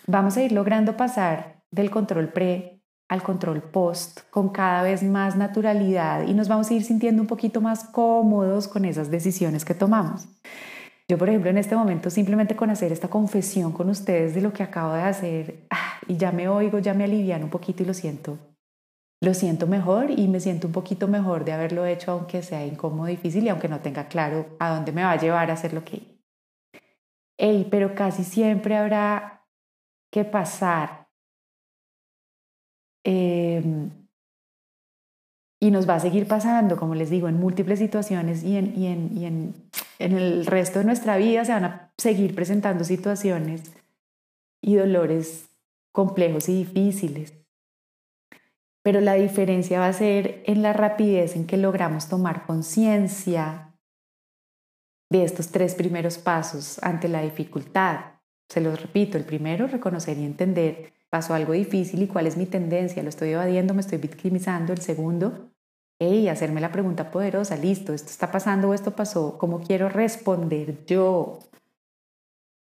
vamos 0.07 0.37
a 0.37 0.43
ir 0.43 0.53
logrando 0.53 0.97
pasar 0.97 1.63
del 1.71 1.91
control 1.91 2.33
pre 2.33 2.83
al 3.09 3.23
control 3.23 3.63
post 3.63 4.21
con 4.31 4.49
cada 4.49 4.83
vez 4.83 5.03
más 5.03 5.37
naturalidad 5.37 6.27
y 6.27 6.33
nos 6.33 6.49
vamos 6.49 6.71
a 6.71 6.75
ir 6.75 6.83
sintiendo 6.83 7.21
un 7.21 7.29
poquito 7.29 7.61
más 7.61 7.85
cómodos 7.85 8.69
con 8.69 8.85
esas 8.87 9.11
decisiones 9.11 9.65
que 9.65 9.75
tomamos. 9.75 10.27
Yo, 11.09 11.19
por 11.19 11.29
ejemplo, 11.29 11.51
en 11.51 11.59
este 11.59 11.77
momento, 11.77 12.11
simplemente 12.11 12.57
con 12.57 12.71
hacer 12.71 12.93
esta 12.93 13.09
confesión 13.09 13.73
con 13.73 13.91
ustedes 13.91 14.35
de 14.35 14.41
lo 14.41 14.53
que 14.53 14.63
acabo 14.63 14.95
de 14.95 15.03
hacer, 15.03 15.67
ah, 15.71 15.99
y 16.09 16.17
ya 16.17 16.33
me 16.33 16.49
oigo, 16.49 16.79
ya 16.79 16.95
me 16.95 17.05
alivian 17.05 17.43
un 17.43 17.51
poquito 17.51 17.83
y 17.83 17.87
lo 17.87 17.95
siento. 17.95 18.39
Lo 19.21 19.35
siento 19.35 19.67
mejor 19.67 20.11
y 20.11 20.27
me 20.29 20.41
siento 20.41 20.67
un 20.67 20.73
poquito 20.73 21.07
mejor 21.09 21.45
de 21.45 21.53
haberlo 21.53 21.87
hecho, 21.87 22.13
aunque 22.13 22.43
sea 22.43 22.67
incómodo, 22.67 23.07
difícil 23.07 23.45
y 23.45 23.49
aunque 23.51 23.69
no 23.69 23.81
tenga 23.81 24.09
claro 24.09 24.57
a 24.59 24.75
dónde 24.75 24.93
me 24.93 25.05
va 25.05 25.13
a 25.13 25.19
llevar 25.19 25.51
a 25.51 25.55
hacer 25.55 25.75
lo 25.75 25.85
que. 25.85 26.03
Pero 27.71 27.95
casi 27.95 28.25
siempre 28.25 28.77
habrá 28.77 29.45
que 30.11 30.25
pasar 30.25 31.03
Em, 33.05 33.91
y 35.61 35.71
nos 35.71 35.89
va 35.89 35.95
a 35.97 36.01
seguir 36.01 36.27
pasando, 36.27 36.77
como 36.77 36.95
les 36.95 37.11
digo, 37.11 37.29
en 37.29 37.39
múltiples 37.39 37.79
situaciones 37.79 38.43
y, 38.43 38.57
en, 38.57 38.77
y 38.77 39.25
en, 39.27 39.55
en, 40.05 40.13
el 40.17 40.47
resto 40.47 40.79
de 40.79 40.85
nuestra 40.85 41.17
vida 41.17 41.45
se 41.45 41.53
van 41.53 41.65
a 41.65 41.93
seguir 41.99 42.35
presentando 42.35 42.85
situaciones 42.85 43.63
y 44.61 44.77
dolores 44.77 45.49
complejos 45.93 46.49
y 46.49 46.65
difíciles. 46.65 47.35
Pero 48.83 49.01
la 49.01 49.15
diferencia 49.15 49.81
va 49.81 49.87
a 49.87 49.93
ser 49.93 50.43
en 50.47 50.63
la 50.63 50.73
rapidez 50.73 51.37
en 51.37 51.47
que 51.47 51.57
logramos 51.57 52.09
tomar 52.09 52.47
conciencia 52.47 53.77
de 55.11 55.25
estos 55.25 55.49
tres 55.51 55.75
primeros 55.75 56.19
pasos 56.19 56.83
ante 56.83 57.09
la 57.09 57.23
dificultad. 57.23 58.01
Se 58.49 58.61
los 58.61 58.81
repito, 58.81 59.19
el 59.19 59.25
primero, 59.25 59.67
reconocer 59.67 60.19
y 60.19 60.25
entender 60.25 60.93
pasó 61.13 61.35
algo 61.35 61.53
difícil 61.53 62.03
y 62.03 62.07
cuál 62.07 62.27
es 62.27 62.39
mi 62.39 62.47
tendencia, 62.47 63.03
lo 63.03 63.11
estoy 63.11 63.31
evadiendo, 63.31 63.75
me 63.75 63.83
estoy 63.83 63.99
victimizando. 63.99 64.73
El 64.73 64.81
segundo, 64.81 65.52
hey, 65.99 66.29
hacerme 66.29 66.61
la 66.61 66.73
pregunta 66.73 67.11
poderosa, 67.11 67.57
listo, 67.57 67.93
esto 67.93 68.11
está 68.11 68.31
pasando 68.31 68.71
o 68.71 68.75
esto 68.75 68.93
pasó, 68.93 69.39
¿cómo 69.39 69.61
quiero 69.61 69.89
responder 69.89 70.85
yo? 70.87 71.39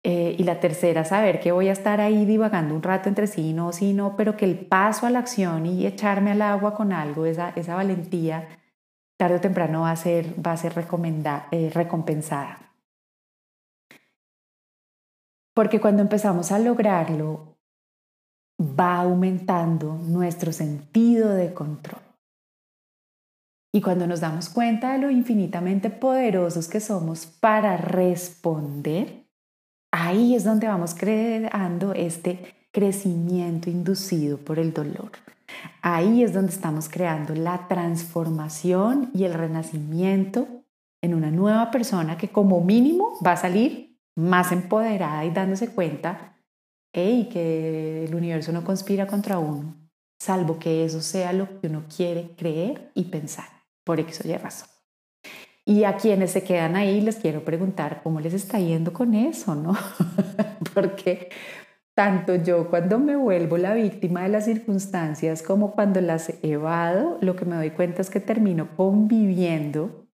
Eh, 0.04 0.34
y 0.36 0.42
la 0.42 0.58
tercera, 0.58 1.04
saber 1.04 1.38
que 1.38 1.52
voy 1.52 1.68
a 1.68 1.72
estar 1.72 2.00
ahí 2.00 2.24
divagando 2.24 2.74
un 2.74 2.82
rato 2.82 3.08
entre 3.08 3.28
sí 3.28 3.52
no, 3.52 3.72
sí 3.72 3.92
no, 3.92 4.16
pero 4.16 4.36
que 4.36 4.44
el 4.44 4.58
paso 4.66 5.06
a 5.06 5.10
la 5.10 5.20
acción 5.20 5.64
y 5.64 5.86
echarme 5.86 6.32
al 6.32 6.42
agua 6.42 6.74
con 6.74 6.92
algo, 6.92 7.24
esa, 7.24 7.50
esa 7.50 7.76
valentía, 7.76 8.48
tarde 9.16 9.36
o 9.36 9.40
temprano 9.40 9.82
va 9.82 9.92
a 9.92 9.96
ser, 9.96 10.34
va 10.44 10.52
a 10.52 10.56
ser 10.56 10.72
eh, 10.76 11.70
recompensada. 11.72 12.74
Porque 15.54 15.80
cuando 15.80 16.02
empezamos 16.02 16.50
a 16.50 16.58
lograrlo, 16.58 17.56
va 18.60 19.00
aumentando 19.00 19.94
nuestro 19.94 20.52
sentido 20.52 21.30
de 21.30 21.52
control. 21.54 22.11
Y 23.74 23.80
cuando 23.80 24.06
nos 24.06 24.20
damos 24.20 24.50
cuenta 24.50 24.92
de 24.92 24.98
lo 24.98 25.10
infinitamente 25.10 25.88
poderosos 25.90 26.68
que 26.68 26.80
somos 26.80 27.26
para 27.26 27.76
responder, 27.76 29.26
ahí 29.90 30.34
es 30.34 30.44
donde 30.44 30.68
vamos 30.68 30.94
creando 30.94 31.94
este 31.94 32.54
crecimiento 32.70 33.70
inducido 33.70 34.38
por 34.38 34.58
el 34.58 34.72
dolor. 34.72 35.10
Ahí 35.80 36.22
es 36.22 36.32
donde 36.32 36.52
estamos 36.52 36.88
creando 36.88 37.34
la 37.34 37.66
transformación 37.68 39.10
y 39.14 39.24
el 39.24 39.34
renacimiento 39.34 40.48
en 41.02 41.14
una 41.14 41.30
nueva 41.30 41.70
persona 41.70 42.16
que 42.16 42.28
como 42.28 42.60
mínimo 42.62 43.18
va 43.24 43.32
a 43.32 43.36
salir 43.36 43.98
más 44.16 44.52
empoderada 44.52 45.24
y 45.24 45.30
dándose 45.30 45.74
cuenta 45.74 46.36
y 46.94 47.28
que 47.30 48.04
el 48.04 48.14
universo 48.14 48.52
no 48.52 48.64
conspira 48.64 49.06
contra 49.06 49.38
uno, 49.38 49.74
salvo 50.20 50.58
que 50.58 50.84
eso 50.84 51.00
sea 51.00 51.32
lo 51.32 51.60
que 51.60 51.68
uno 51.68 51.84
quiere 51.94 52.34
creer 52.36 52.90
y 52.94 53.04
pensar, 53.04 53.48
por 53.84 54.00
eso 54.00 54.28
Y 54.28 54.36
razón. 54.36 54.68
Y 55.64 55.84
a 55.84 55.96
quienes 55.96 56.32
se 56.32 56.42
quedan 56.42 56.74
ahí 56.74 57.00
les 57.00 57.16
quiero 57.16 57.44
preguntar 57.44 58.00
cómo 58.02 58.20
les 58.20 58.34
está 58.34 58.58
yendo 58.58 58.92
con 58.92 59.14
eso, 59.14 59.54
¿no? 59.54 59.76
Porque 60.74 61.30
tanto 61.94 62.34
yo 62.34 62.68
cuando 62.68 62.98
me 62.98 63.16
vuelvo 63.16 63.58
la 63.58 63.74
víctima 63.74 64.22
de 64.22 64.30
las 64.30 64.46
circunstancias 64.46 65.42
como 65.42 65.72
cuando 65.72 66.00
las 66.00 66.32
evado, 66.42 67.18
lo 67.20 67.36
que 67.36 67.44
me 67.44 67.56
doy 67.56 67.70
cuenta 67.70 68.02
es 68.02 68.10
que 68.10 68.18
termino 68.18 68.74
conviviendo 68.76 70.08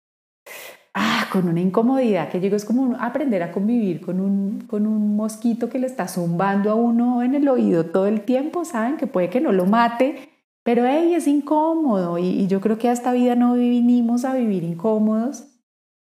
ah, 0.95 1.29
con 1.31 1.49
una 1.49 1.61
incomodidad 1.61 2.31
que 2.31 2.41
llegó, 2.41 2.57
es 2.57 2.65
como 2.65 2.97
aprender 2.99 3.43
a 3.43 3.53
convivir 3.53 4.01
con 4.01 4.21
un, 4.21 4.63
con 4.63 4.87
un 4.87 5.15
mosquito 5.15 5.69
que 5.69 5.79
le 5.79 5.89
está 5.89 6.09
zumbando 6.09 6.71
a 6.71 6.75
uno 6.75 7.23
en 7.23 7.35
el 7.35 7.49
oído 7.49 7.87
todo 7.87 8.07
el 8.07 8.23
tiempo, 8.23 8.65
¿saben? 8.65 8.97
Que 8.97 9.07
puede 9.07 9.29
que 9.29 9.43
no 9.43 9.53
lo 9.53 9.67
mate, 9.67 10.34
pero 10.65 10.85
hey, 10.87 11.15
es 11.15 11.29
incómodo 11.29 12.19
y, 12.19 12.47
yo 12.49 12.61
creo 12.61 12.79
que 12.79 12.89
a 12.89 12.93
esta 12.93 13.13
vida 13.13 13.37
no 13.37 13.55
vinimos 13.55 14.25
a 14.25 14.35
vivir 14.35 14.65
incómodos 14.65 15.45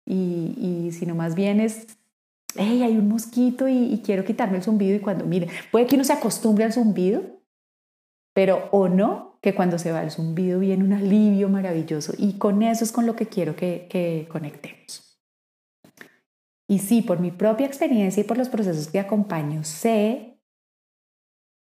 y, 0.06 0.56
y 0.58 0.92
sino 0.94 1.16
más 1.16 1.36
bien 1.36 1.60
es, 1.60 1.86
hey, 2.56 2.82
hay 2.82 2.98
un 2.98 3.10
mosquito 3.10 3.68
y, 3.68 3.94
y 3.94 4.02
quiero 4.02 4.24
quitarme 4.24 4.58
el 4.58 4.64
zumbido 4.64 4.96
y 4.96 5.00
cuando, 5.00 5.26
mire, 5.26 5.50
puede 5.72 5.86
que 5.86 5.96
uno 5.96 6.06
se 6.06 6.14
acostumbre 6.14 6.64
al 6.64 6.74
zumbido, 6.74 7.22
pero 8.34 8.70
o 8.72 8.88
no, 8.88 9.38
que 9.42 9.54
cuando 9.54 9.78
se 9.78 9.92
va 9.92 10.02
el 10.02 10.12
zumbido 10.12 10.60
viene 10.60 10.86
un 10.86 10.94
alivio 10.94 11.50
maravilloso 11.50 12.14
y 12.18 12.38
con 12.38 12.64
eso 12.64 12.86
es 12.86 12.94
con 12.94 13.06
lo 13.06 13.18
que 13.18 13.28
quiero 13.28 13.58
que, 13.58 13.88
que 13.90 14.28
conectemos. 14.32 15.20
Y 16.70 16.80
sí, 16.80 17.02
por 17.02 17.20
mi 17.20 17.32
propia 17.32 17.68
experiencia 17.68 18.22
y 18.22 18.24
por 18.24 18.38
los 18.38 18.48
procesos 18.48 18.88
que 18.88 19.00
acompaño, 19.00 19.66
sé, 19.66 20.40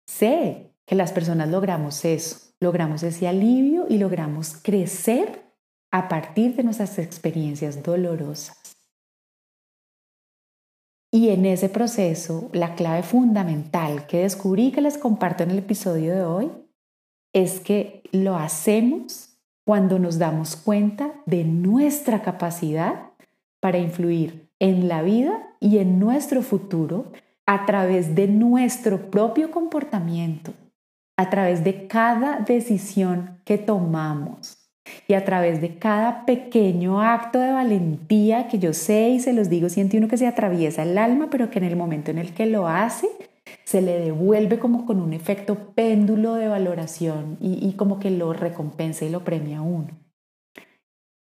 sé 0.05 0.75
que 0.85 0.95
las 0.95 1.13
personas 1.13 1.49
logramos 1.49 2.03
eso, 2.03 2.50
logramos 2.61 3.03
ese 3.03 3.27
alivio 3.27 3.87
y 3.89 3.97
logramos 3.97 4.55
crecer 4.55 5.41
a 5.91 6.07
partir 6.07 6.55
de 6.55 6.63
nuestras 6.63 6.97
experiencias 6.99 7.83
dolorosas. 7.83 8.77
Y 11.13 11.29
en 11.29 11.45
ese 11.45 11.67
proceso, 11.67 12.49
la 12.53 12.75
clave 12.75 13.03
fundamental 13.03 14.07
que 14.07 14.19
descubrí 14.21 14.71
que 14.71 14.79
les 14.79 14.97
comparto 14.97 15.43
en 15.43 15.51
el 15.51 15.57
episodio 15.57 16.15
de 16.15 16.23
hoy 16.23 16.51
es 17.33 17.59
que 17.59 18.03
lo 18.13 18.37
hacemos 18.37 19.37
cuando 19.65 19.99
nos 19.99 20.17
damos 20.17 20.55
cuenta 20.55 21.11
de 21.25 21.43
nuestra 21.43 22.21
capacidad 22.21 23.11
para 23.59 23.77
influir 23.77 24.49
en 24.59 24.87
la 24.87 25.01
vida 25.01 25.55
y 25.59 25.79
en 25.79 25.99
nuestro 25.99 26.41
futuro 26.41 27.11
a 27.45 27.65
través 27.65 28.15
de 28.15 28.27
nuestro 28.27 29.11
propio 29.11 29.51
comportamiento, 29.51 30.53
a 31.17 31.29
través 31.29 31.63
de 31.63 31.87
cada 31.87 32.39
decisión 32.39 33.41
que 33.45 33.57
tomamos. 33.57 34.57
Y 35.07 35.13
a 35.13 35.23
través 35.23 35.61
de 35.61 35.77
cada 35.77 36.25
pequeño 36.25 37.01
acto 37.01 37.39
de 37.39 37.51
valentía 37.51 38.47
que 38.47 38.59
yo 38.59 38.73
sé 38.73 39.09
y 39.09 39.19
se 39.19 39.33
los 39.33 39.49
digo, 39.49 39.69
siente 39.69 39.97
uno 39.97 40.07
que 40.07 40.17
se 40.17 40.27
atraviesa 40.27 40.83
el 40.83 40.97
alma, 40.97 41.29
pero 41.29 41.49
que 41.49 41.59
en 41.59 41.65
el 41.65 41.75
momento 41.75 42.11
en 42.11 42.17
el 42.17 42.33
que 42.33 42.45
lo 42.45 42.67
hace, 42.67 43.07
se 43.63 43.81
le 43.81 43.99
devuelve 43.99 44.59
como 44.59 44.85
con 44.85 44.99
un 44.99 45.13
efecto 45.13 45.73
péndulo 45.75 46.35
de 46.35 46.47
valoración 46.47 47.37
y, 47.39 47.71
como 47.73 47.99
que 47.99 48.09
lo 48.09 48.33
recompensa 48.33 49.05
y 49.05 49.09
lo 49.09 49.23
premia 49.23 49.59
a 49.59 49.61
uno. 49.61 49.89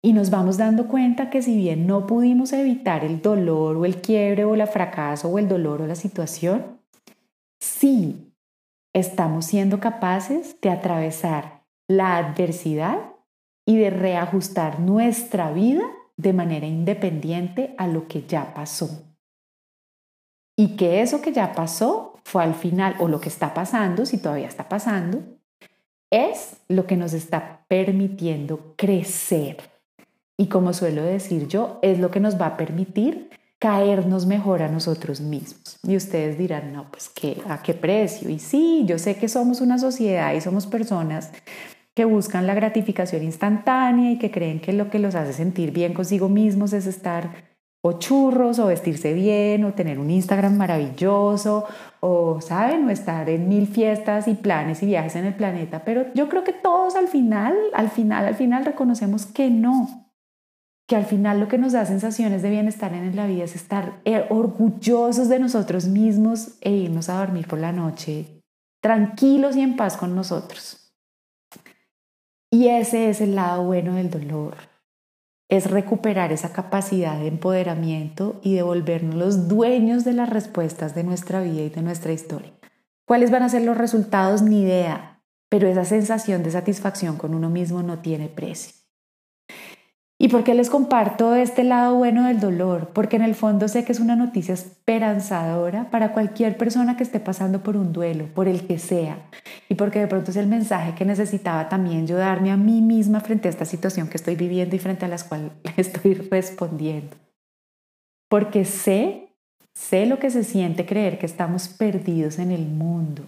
Y 0.04 0.13
nos 0.13 0.30
vamos 0.30 0.58
dando 0.58 0.88
cuenta 0.88 1.30
que 1.30 1.42
si 1.42 1.58
bien 1.58 1.88
no 1.88 2.06
pudimos 2.06 2.54
evitar 2.54 3.04
el 3.04 3.22
dolor 3.22 3.78
o 3.78 3.86
el 3.86 3.98
quiebre 3.98 4.46
o 4.46 4.54
el 4.54 4.68
fracaso 4.68 5.30
o 5.30 5.40
el 5.40 5.48
dolor 5.48 5.82
o 5.82 5.88
la 5.88 5.96
situación, 5.96 6.80
sí 7.60 8.27
estamos 9.00 9.46
siendo 9.46 9.80
capaces 9.80 10.60
de 10.62 10.72
atravesar 10.72 11.64
la 11.88 12.18
adversidad 12.18 12.98
y 13.66 13.78
de 13.78 13.90
reajustar 13.90 14.80
nuestra 14.80 15.52
vida 15.52 15.84
de 16.16 16.34
manera 16.34 16.66
independiente 16.66 17.76
a 17.78 17.88
lo 17.88 18.08
que 18.08 18.24
ya 18.24 18.54
pasó. 18.54 19.04
Y 20.58 20.76
que 20.78 21.02
eso 21.02 21.22
que 21.22 21.32
ya 21.32 21.54
pasó 21.54 22.16
fue 22.24 22.44
al 22.44 22.56
final, 22.56 22.96
o 23.00 23.08
lo 23.08 23.20
que 23.20 23.30
está 23.30 23.54
pasando, 23.54 24.06
si 24.06 24.18
todavía 24.18 24.48
está 24.48 24.68
pasando, 24.68 25.24
es 26.10 26.58
lo 26.68 26.88
que 26.88 26.98
nos 26.98 27.14
está 27.14 27.66
permitiendo 27.68 28.74
crecer. 28.76 29.58
Y 30.38 30.48
como 30.48 30.74
suelo 30.74 31.04
decir 31.04 31.48
yo, 31.48 31.78
es 31.84 32.00
lo 32.00 32.10
que 32.10 32.20
nos 32.20 32.42
va 32.42 32.48
a 32.48 32.58
permitir 32.58 33.30
caernos 33.60 34.26
mejor 34.26 34.62
a 34.62 34.70
nosotros 34.70 35.22
mismos. 35.22 35.80
Y 35.84 35.96
ustedes 35.96 36.38
dirán, 36.38 36.74
no, 36.74 36.89
pues 36.91 37.10
¿qué, 37.10 37.41
¿a 37.50 37.62
qué 37.62 37.74
precio? 37.74 38.30
Y 38.30 38.39
sí, 38.39 38.84
yo 38.86 39.00
sé 39.00 39.15
que 39.15 39.28
somos 39.28 39.62
una 39.62 39.78
sociedad 39.78 40.34
y 40.34 40.41
somos 40.41 40.67
personas 40.67 41.32
que 41.96 42.06
buscan 42.06 42.46
la 42.46 42.54
gratificación 42.54 43.24
instantánea 43.24 44.12
y 44.12 44.20
que 44.20 44.30
creen 44.30 44.62
que 44.62 44.74
lo 44.74 44.91
que 44.91 45.00
los 45.00 45.15
hace 45.15 45.34
sentir 45.34 45.72
bien 45.72 45.96
consigo 45.96 46.30
mismos 46.30 46.74
es 46.74 46.86
estar 46.86 47.58
o 47.82 47.93
churros 47.93 48.60
o 48.60 48.67
vestirse 48.67 49.13
bien 49.13 49.63
o 49.63 49.74
tener 49.74 49.98
un 49.98 50.12
Instagram 50.12 50.58
maravilloso 50.58 51.65
o, 52.00 52.39
¿saben? 52.41 52.88
O 52.88 52.91
estar 52.91 53.30
en 53.30 53.50
mil 53.50 53.67
fiestas 53.67 54.28
y 54.28 54.36
planes 54.36 54.84
y 54.84 54.88
viajes 54.88 55.15
en 55.15 55.26
el 55.26 55.34
planeta. 55.34 55.84
Pero 55.86 56.06
yo 56.13 56.30
creo 56.30 56.43
que 56.43 56.54
todos 56.54 56.96
al 56.96 57.08
final, 57.08 57.56
al 57.74 57.89
final, 57.89 58.26
al 58.26 58.36
final 58.36 58.65
reconocemos 58.65 59.26
que 59.26 59.50
no, 59.50 60.07
que 60.88 60.95
al 60.95 61.06
final 61.06 61.39
lo 61.39 61.47
que 61.47 61.58
nos 61.58 61.73
da 61.73 61.86
sensaciones 61.86 62.41
de 62.41 62.50
bienestar 62.50 62.93
en 62.93 63.15
la 63.15 63.28
vida 63.28 63.43
es 63.43 63.56
estar 63.56 64.00
eh, 64.06 64.26
orgullosos 64.30 65.30
de 65.30 65.39
nosotros 65.39 65.86
mismos 65.88 66.58
e 66.62 66.71
irnos 66.71 67.10
a 67.10 67.19
dormir 67.19 67.47
por 67.47 67.60
la 67.60 67.71
noche 67.71 68.38
tranquilos 68.82 69.58
y 69.58 69.62
en 69.62 69.76
paz 69.76 69.97
con 69.97 70.15
nosotros. 70.15 70.93
Y 72.50 72.69
ese 72.69 73.10
es 73.10 73.19
el 73.19 73.36
lado 73.36 73.65
bueno 73.65 73.95
del 73.95 74.10
dolor. 74.10 74.56
Es 75.50 75.69
recuperar 75.69 76.32
esa 76.32 76.54
capacidad 76.54 77.19
de 77.19 77.28
empoderamiento 77.28 78.39
y 78.43 78.56
de 78.56 78.63
volvernos 78.63 79.15
los 79.15 79.47
dueños 79.50 80.06
de 80.06 80.13
las 80.13 80.30
respuestas 80.30 80.95
de 80.95 81.04
nuestra 81.04 81.41
vida 81.41 81.63
y 81.63 81.69
de 81.69 81.82
nuestra 81.82 82.13
historia. 82.13 82.54
¿Cuáles 83.06 83.30
van 83.30 83.43
a 83.43 83.50
ser 83.50 83.63
los 83.63 83.78
resultados? 83.78 84.41
Ni 84.41 84.62
idea, 84.62 85.21
pero 85.50 85.67
esa 85.67 85.84
sensación 85.84 86.43
de 86.43 86.52
satisfacción 86.52 87.17
con 87.17 87.34
uno 87.34 87.50
mismo 87.50 87.84
no 87.84 88.00
tiene 88.00 88.30
precio. 88.30 88.77
¿Y 90.20 90.30
por 90.30 90.44
qué 90.44 90.56
les 90.56 90.72
comparto 90.72 91.36
este 91.36 91.64
lado 91.64 91.96
bueno 91.96 92.26
del 92.26 92.40
dolor? 92.40 92.90
Porque 92.92 93.18
en 93.18 93.22
el 93.22 93.36
fondo 93.36 93.68
sé 93.68 93.86
que 93.86 93.92
es 93.92 94.00
una 94.00 94.16
noticia 94.16 94.56
esperanzadora 94.56 95.92
para 95.92 96.12
cualquier 96.12 96.58
persona 96.58 96.98
que 96.98 97.04
esté 97.04 97.20
pasando 97.20 97.62
por 97.62 97.78
un 97.78 97.94
duelo, 97.94 98.26
por 98.34 98.48
el 98.48 98.66
que 98.66 98.80
sea. 98.80 99.30
Y 99.70 99.76
porque 99.76 100.00
de 100.00 100.08
pronto 100.08 100.32
es 100.32 100.38
el 100.38 100.48
mensaje 100.48 100.96
que 100.96 101.06
necesitaba 101.06 101.70
también 101.70 102.08
yo 102.08 102.18
darme 102.18 102.50
a 102.50 102.58
mí 102.58 102.82
misma 102.82 103.20
frente 103.20 103.48
a 103.48 103.52
esta 103.52 103.66
situación 103.66 104.08
que 104.08 104.18
estoy 104.18 104.36
viviendo 104.36 104.76
y 104.76 104.80
frente 104.80 105.06
a 105.06 105.08
la 105.08 105.20
cual 105.20 105.52
estoy 105.78 106.16
respondiendo. 106.16 107.16
Porque 108.28 108.66
sé, 108.66 109.36
sé 109.76 110.08
lo 110.08 110.18
que 110.18 110.32
se 110.32 110.44
siente 110.44 110.88
creer 110.88 111.20
que 111.20 111.28
estamos 111.28 111.68
perdidos 111.68 112.40
en 112.40 112.52
el 112.52 112.66
mundo. 112.66 113.22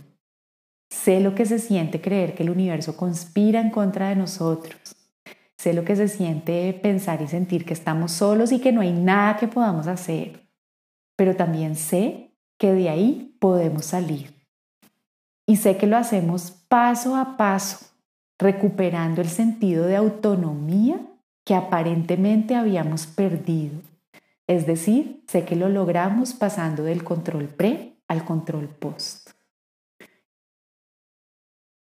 Sé 0.90 1.20
lo 1.20 1.36
que 1.36 1.46
se 1.46 1.60
siente 1.60 2.02
creer 2.02 2.34
que 2.34 2.42
el 2.42 2.50
universo 2.50 2.98
conspira 2.98 3.62
en 3.62 3.70
contra 3.70 4.10
de 4.10 4.16
nosotros 4.16 4.96
Sé 5.60 5.74
lo 5.74 5.84
que 5.84 5.98
se 5.98 6.08
siente 6.08 6.72
pensar 6.82 7.22
y 7.22 7.28
sentir 7.28 7.66
que 7.66 7.74
estamos 7.74 8.14
solos 8.14 8.54
y 8.54 8.60
que 8.60 8.72
no 8.72 8.80
hay 8.80 8.94
nada 8.94 9.36
que 9.36 9.50
podamos 9.50 9.88
hacer. 9.88 10.48
Pero 11.18 11.36
también 11.36 11.76
sé 11.76 12.32
que 12.58 12.72
de 12.72 12.88
ahí 12.88 13.36
podemos 13.42 13.84
salir. 13.84 14.34
Y 15.46 15.58
sé 15.58 15.76
que 15.76 15.86
lo 15.86 15.98
hacemos 15.98 16.52
paso 16.52 17.18
a 17.18 17.36
paso, 17.36 17.88
recuperando 18.38 19.20
el 19.20 19.28
sentido 19.28 19.86
de 19.86 19.98
autonomía 19.98 21.02
que 21.44 21.56
aparentemente 21.56 22.56
habíamos 22.56 23.06
perdido. 23.06 23.82
Es 24.48 24.66
decir, 24.66 25.26
sé 25.28 25.44
que 25.44 25.58
lo 25.58 25.68
logramos 25.68 26.32
pasando 26.32 26.84
del 26.84 27.04
control 27.04 27.50
pre 27.50 27.98
al 28.08 28.24
control 28.24 28.70
post. 28.70 29.29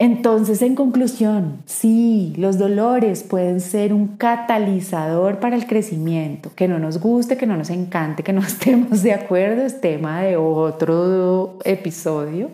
Entonces, 0.04 0.62
en 0.62 0.76
conclusión, 0.76 1.64
sí, 1.66 2.34
los 2.36 2.58
dolores 2.58 3.24
pueden 3.24 3.62
ser 3.62 3.94
un 3.94 4.18
catalizador 4.18 5.40
para 5.40 5.56
el 5.56 5.66
crecimiento. 5.66 6.52
Que 6.58 6.68
no 6.68 6.78
nos 6.78 7.00
guste, 7.00 7.38
que 7.38 7.48
no 7.48 7.56
nos 7.56 7.70
encante, 7.70 8.22
que 8.22 8.34
no 8.34 8.42
estemos 8.46 9.02
de 9.02 9.14
acuerdo, 9.14 9.62
es 9.62 9.80
tema 9.80 10.22
de 10.24 10.36
otro 10.36 11.58
episodio. 11.64 12.52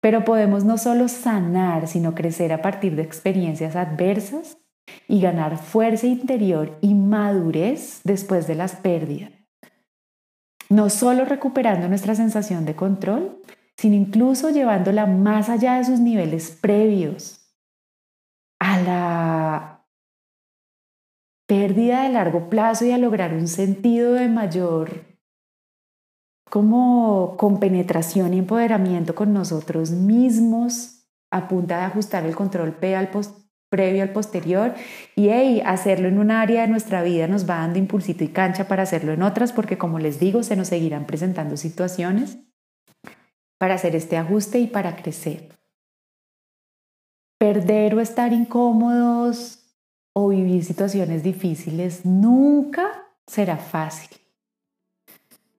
Pero 0.00 0.24
podemos 0.24 0.64
no 0.64 0.76
solo 0.76 1.06
sanar, 1.06 1.86
sino 1.86 2.16
crecer 2.16 2.52
a 2.52 2.62
partir 2.62 2.96
de 2.96 3.02
experiencias 3.02 3.76
adversas 3.76 4.58
y 5.06 5.20
ganar 5.20 5.56
fuerza 5.56 6.08
interior 6.08 6.76
y 6.80 6.94
madurez 6.94 8.00
después 8.02 8.48
de 8.48 8.56
las 8.56 8.74
pérdidas. 8.74 9.30
No 10.68 10.90
solo 10.90 11.24
recuperando 11.24 11.88
nuestra 11.88 12.16
sensación 12.16 12.64
de 12.64 12.74
control, 12.74 13.39
sino 13.80 13.94
incluso 13.94 14.50
llevándola 14.50 15.06
más 15.06 15.48
allá 15.48 15.78
de 15.78 15.84
sus 15.84 16.00
niveles 16.00 16.50
previos, 16.50 17.50
a 18.60 18.78
la 18.78 19.86
pérdida 21.48 22.02
de 22.02 22.10
largo 22.10 22.50
plazo 22.50 22.84
y 22.84 22.90
a 22.90 22.98
lograr 22.98 23.32
un 23.32 23.48
sentido 23.48 24.12
de 24.12 24.28
mayor 24.28 25.06
como 26.50 27.38
compenetración 27.38 28.34
y 28.34 28.40
empoderamiento 28.40 29.14
con 29.14 29.32
nosotros 29.32 29.92
mismos 29.92 31.06
a 31.30 31.48
punta 31.48 31.78
de 31.78 31.84
ajustar 31.84 32.26
el 32.26 32.36
control 32.36 32.74
previo 32.74 34.02
al 34.02 34.12
posterior 34.12 34.74
y 35.16 35.60
hacerlo 35.60 36.08
en 36.08 36.18
un 36.18 36.30
área 36.30 36.62
de 36.62 36.68
nuestra 36.68 37.02
vida 37.02 37.28
nos 37.28 37.48
va 37.48 37.60
dando 37.60 37.78
impulsito 37.78 38.24
y 38.24 38.28
cancha 38.28 38.68
para 38.68 38.82
hacerlo 38.82 39.12
en 39.12 39.22
otras 39.22 39.54
porque 39.54 39.78
como 39.78 39.98
les 39.98 40.20
digo 40.20 40.42
se 40.42 40.56
nos 40.56 40.68
seguirán 40.68 41.06
presentando 41.06 41.56
situaciones 41.56 42.49
para 43.60 43.74
hacer 43.74 43.94
este 43.94 44.16
ajuste 44.16 44.58
y 44.58 44.66
para 44.66 44.96
crecer. 44.96 45.50
Perder 47.36 47.94
o 47.94 48.00
estar 48.00 48.32
incómodos 48.32 49.58
o 50.14 50.28
vivir 50.28 50.64
situaciones 50.64 51.22
difíciles 51.22 52.06
nunca 52.06 53.06
será 53.26 53.58
fácil. 53.58 54.08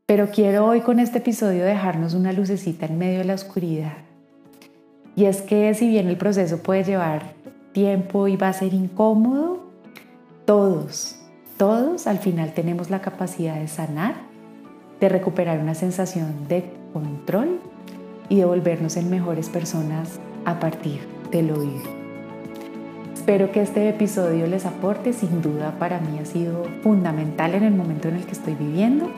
Pero 0.07 0.31
quiero 0.31 0.65
hoy 0.65 0.81
con 0.81 0.99
este 0.99 1.19
episodio 1.19 1.63
dejarnos 1.63 2.15
una 2.15 2.33
lucecita 2.33 2.87
en 2.87 2.97
medio 2.97 3.19
de 3.19 3.25
la 3.25 3.35
oscuridad. 3.35 3.97
Y 5.15 5.25
es 5.25 5.43
que 5.43 5.71
si 5.75 5.87
bien 5.87 6.07
el 6.07 6.17
proceso 6.17 6.63
puede 6.63 6.83
llevar 6.83 7.35
tiempo 7.71 8.27
y 8.27 8.35
va 8.35 8.49
a 8.49 8.53
ser 8.53 8.73
incómodo, 8.73 9.59
todos, 10.45 11.17
todos 11.55 12.07
al 12.07 12.17
final 12.17 12.55
tenemos 12.55 12.89
la 12.89 13.01
capacidad 13.01 13.59
de 13.59 13.67
sanar, 13.67 14.15
de 14.99 15.07
recuperar 15.07 15.59
una 15.59 15.75
sensación 15.75 16.47
de 16.47 16.65
control 16.93 17.61
y 18.31 18.37
de 18.37 18.45
volvernos 18.45 18.95
en 18.95 19.09
mejores 19.09 19.49
personas 19.49 20.21
a 20.45 20.61
partir 20.61 21.01
de 21.31 21.43
lo 21.43 21.59
vivido. 21.59 21.91
Espero 23.13 23.51
que 23.51 23.61
este 23.61 23.89
episodio 23.89 24.47
les 24.47 24.65
aporte, 24.65 25.11
sin 25.11 25.41
duda 25.41 25.75
para 25.77 25.99
mí 25.99 26.17
ha 26.17 26.25
sido 26.25 26.63
fundamental 26.81 27.55
en 27.55 27.63
el 27.63 27.73
momento 27.73 28.07
en 28.07 28.15
el 28.15 28.25
que 28.25 28.31
estoy 28.31 28.55
viviendo. 28.55 29.11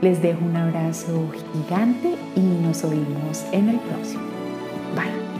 Les 0.00 0.22
dejo 0.22 0.44
un 0.44 0.56
abrazo 0.56 1.28
gigante 1.52 2.14
y 2.36 2.40
nos 2.40 2.84
oímos 2.84 3.44
en 3.50 3.68
el 3.68 3.80
próximo. 3.80 4.22
Bye. 4.94 5.31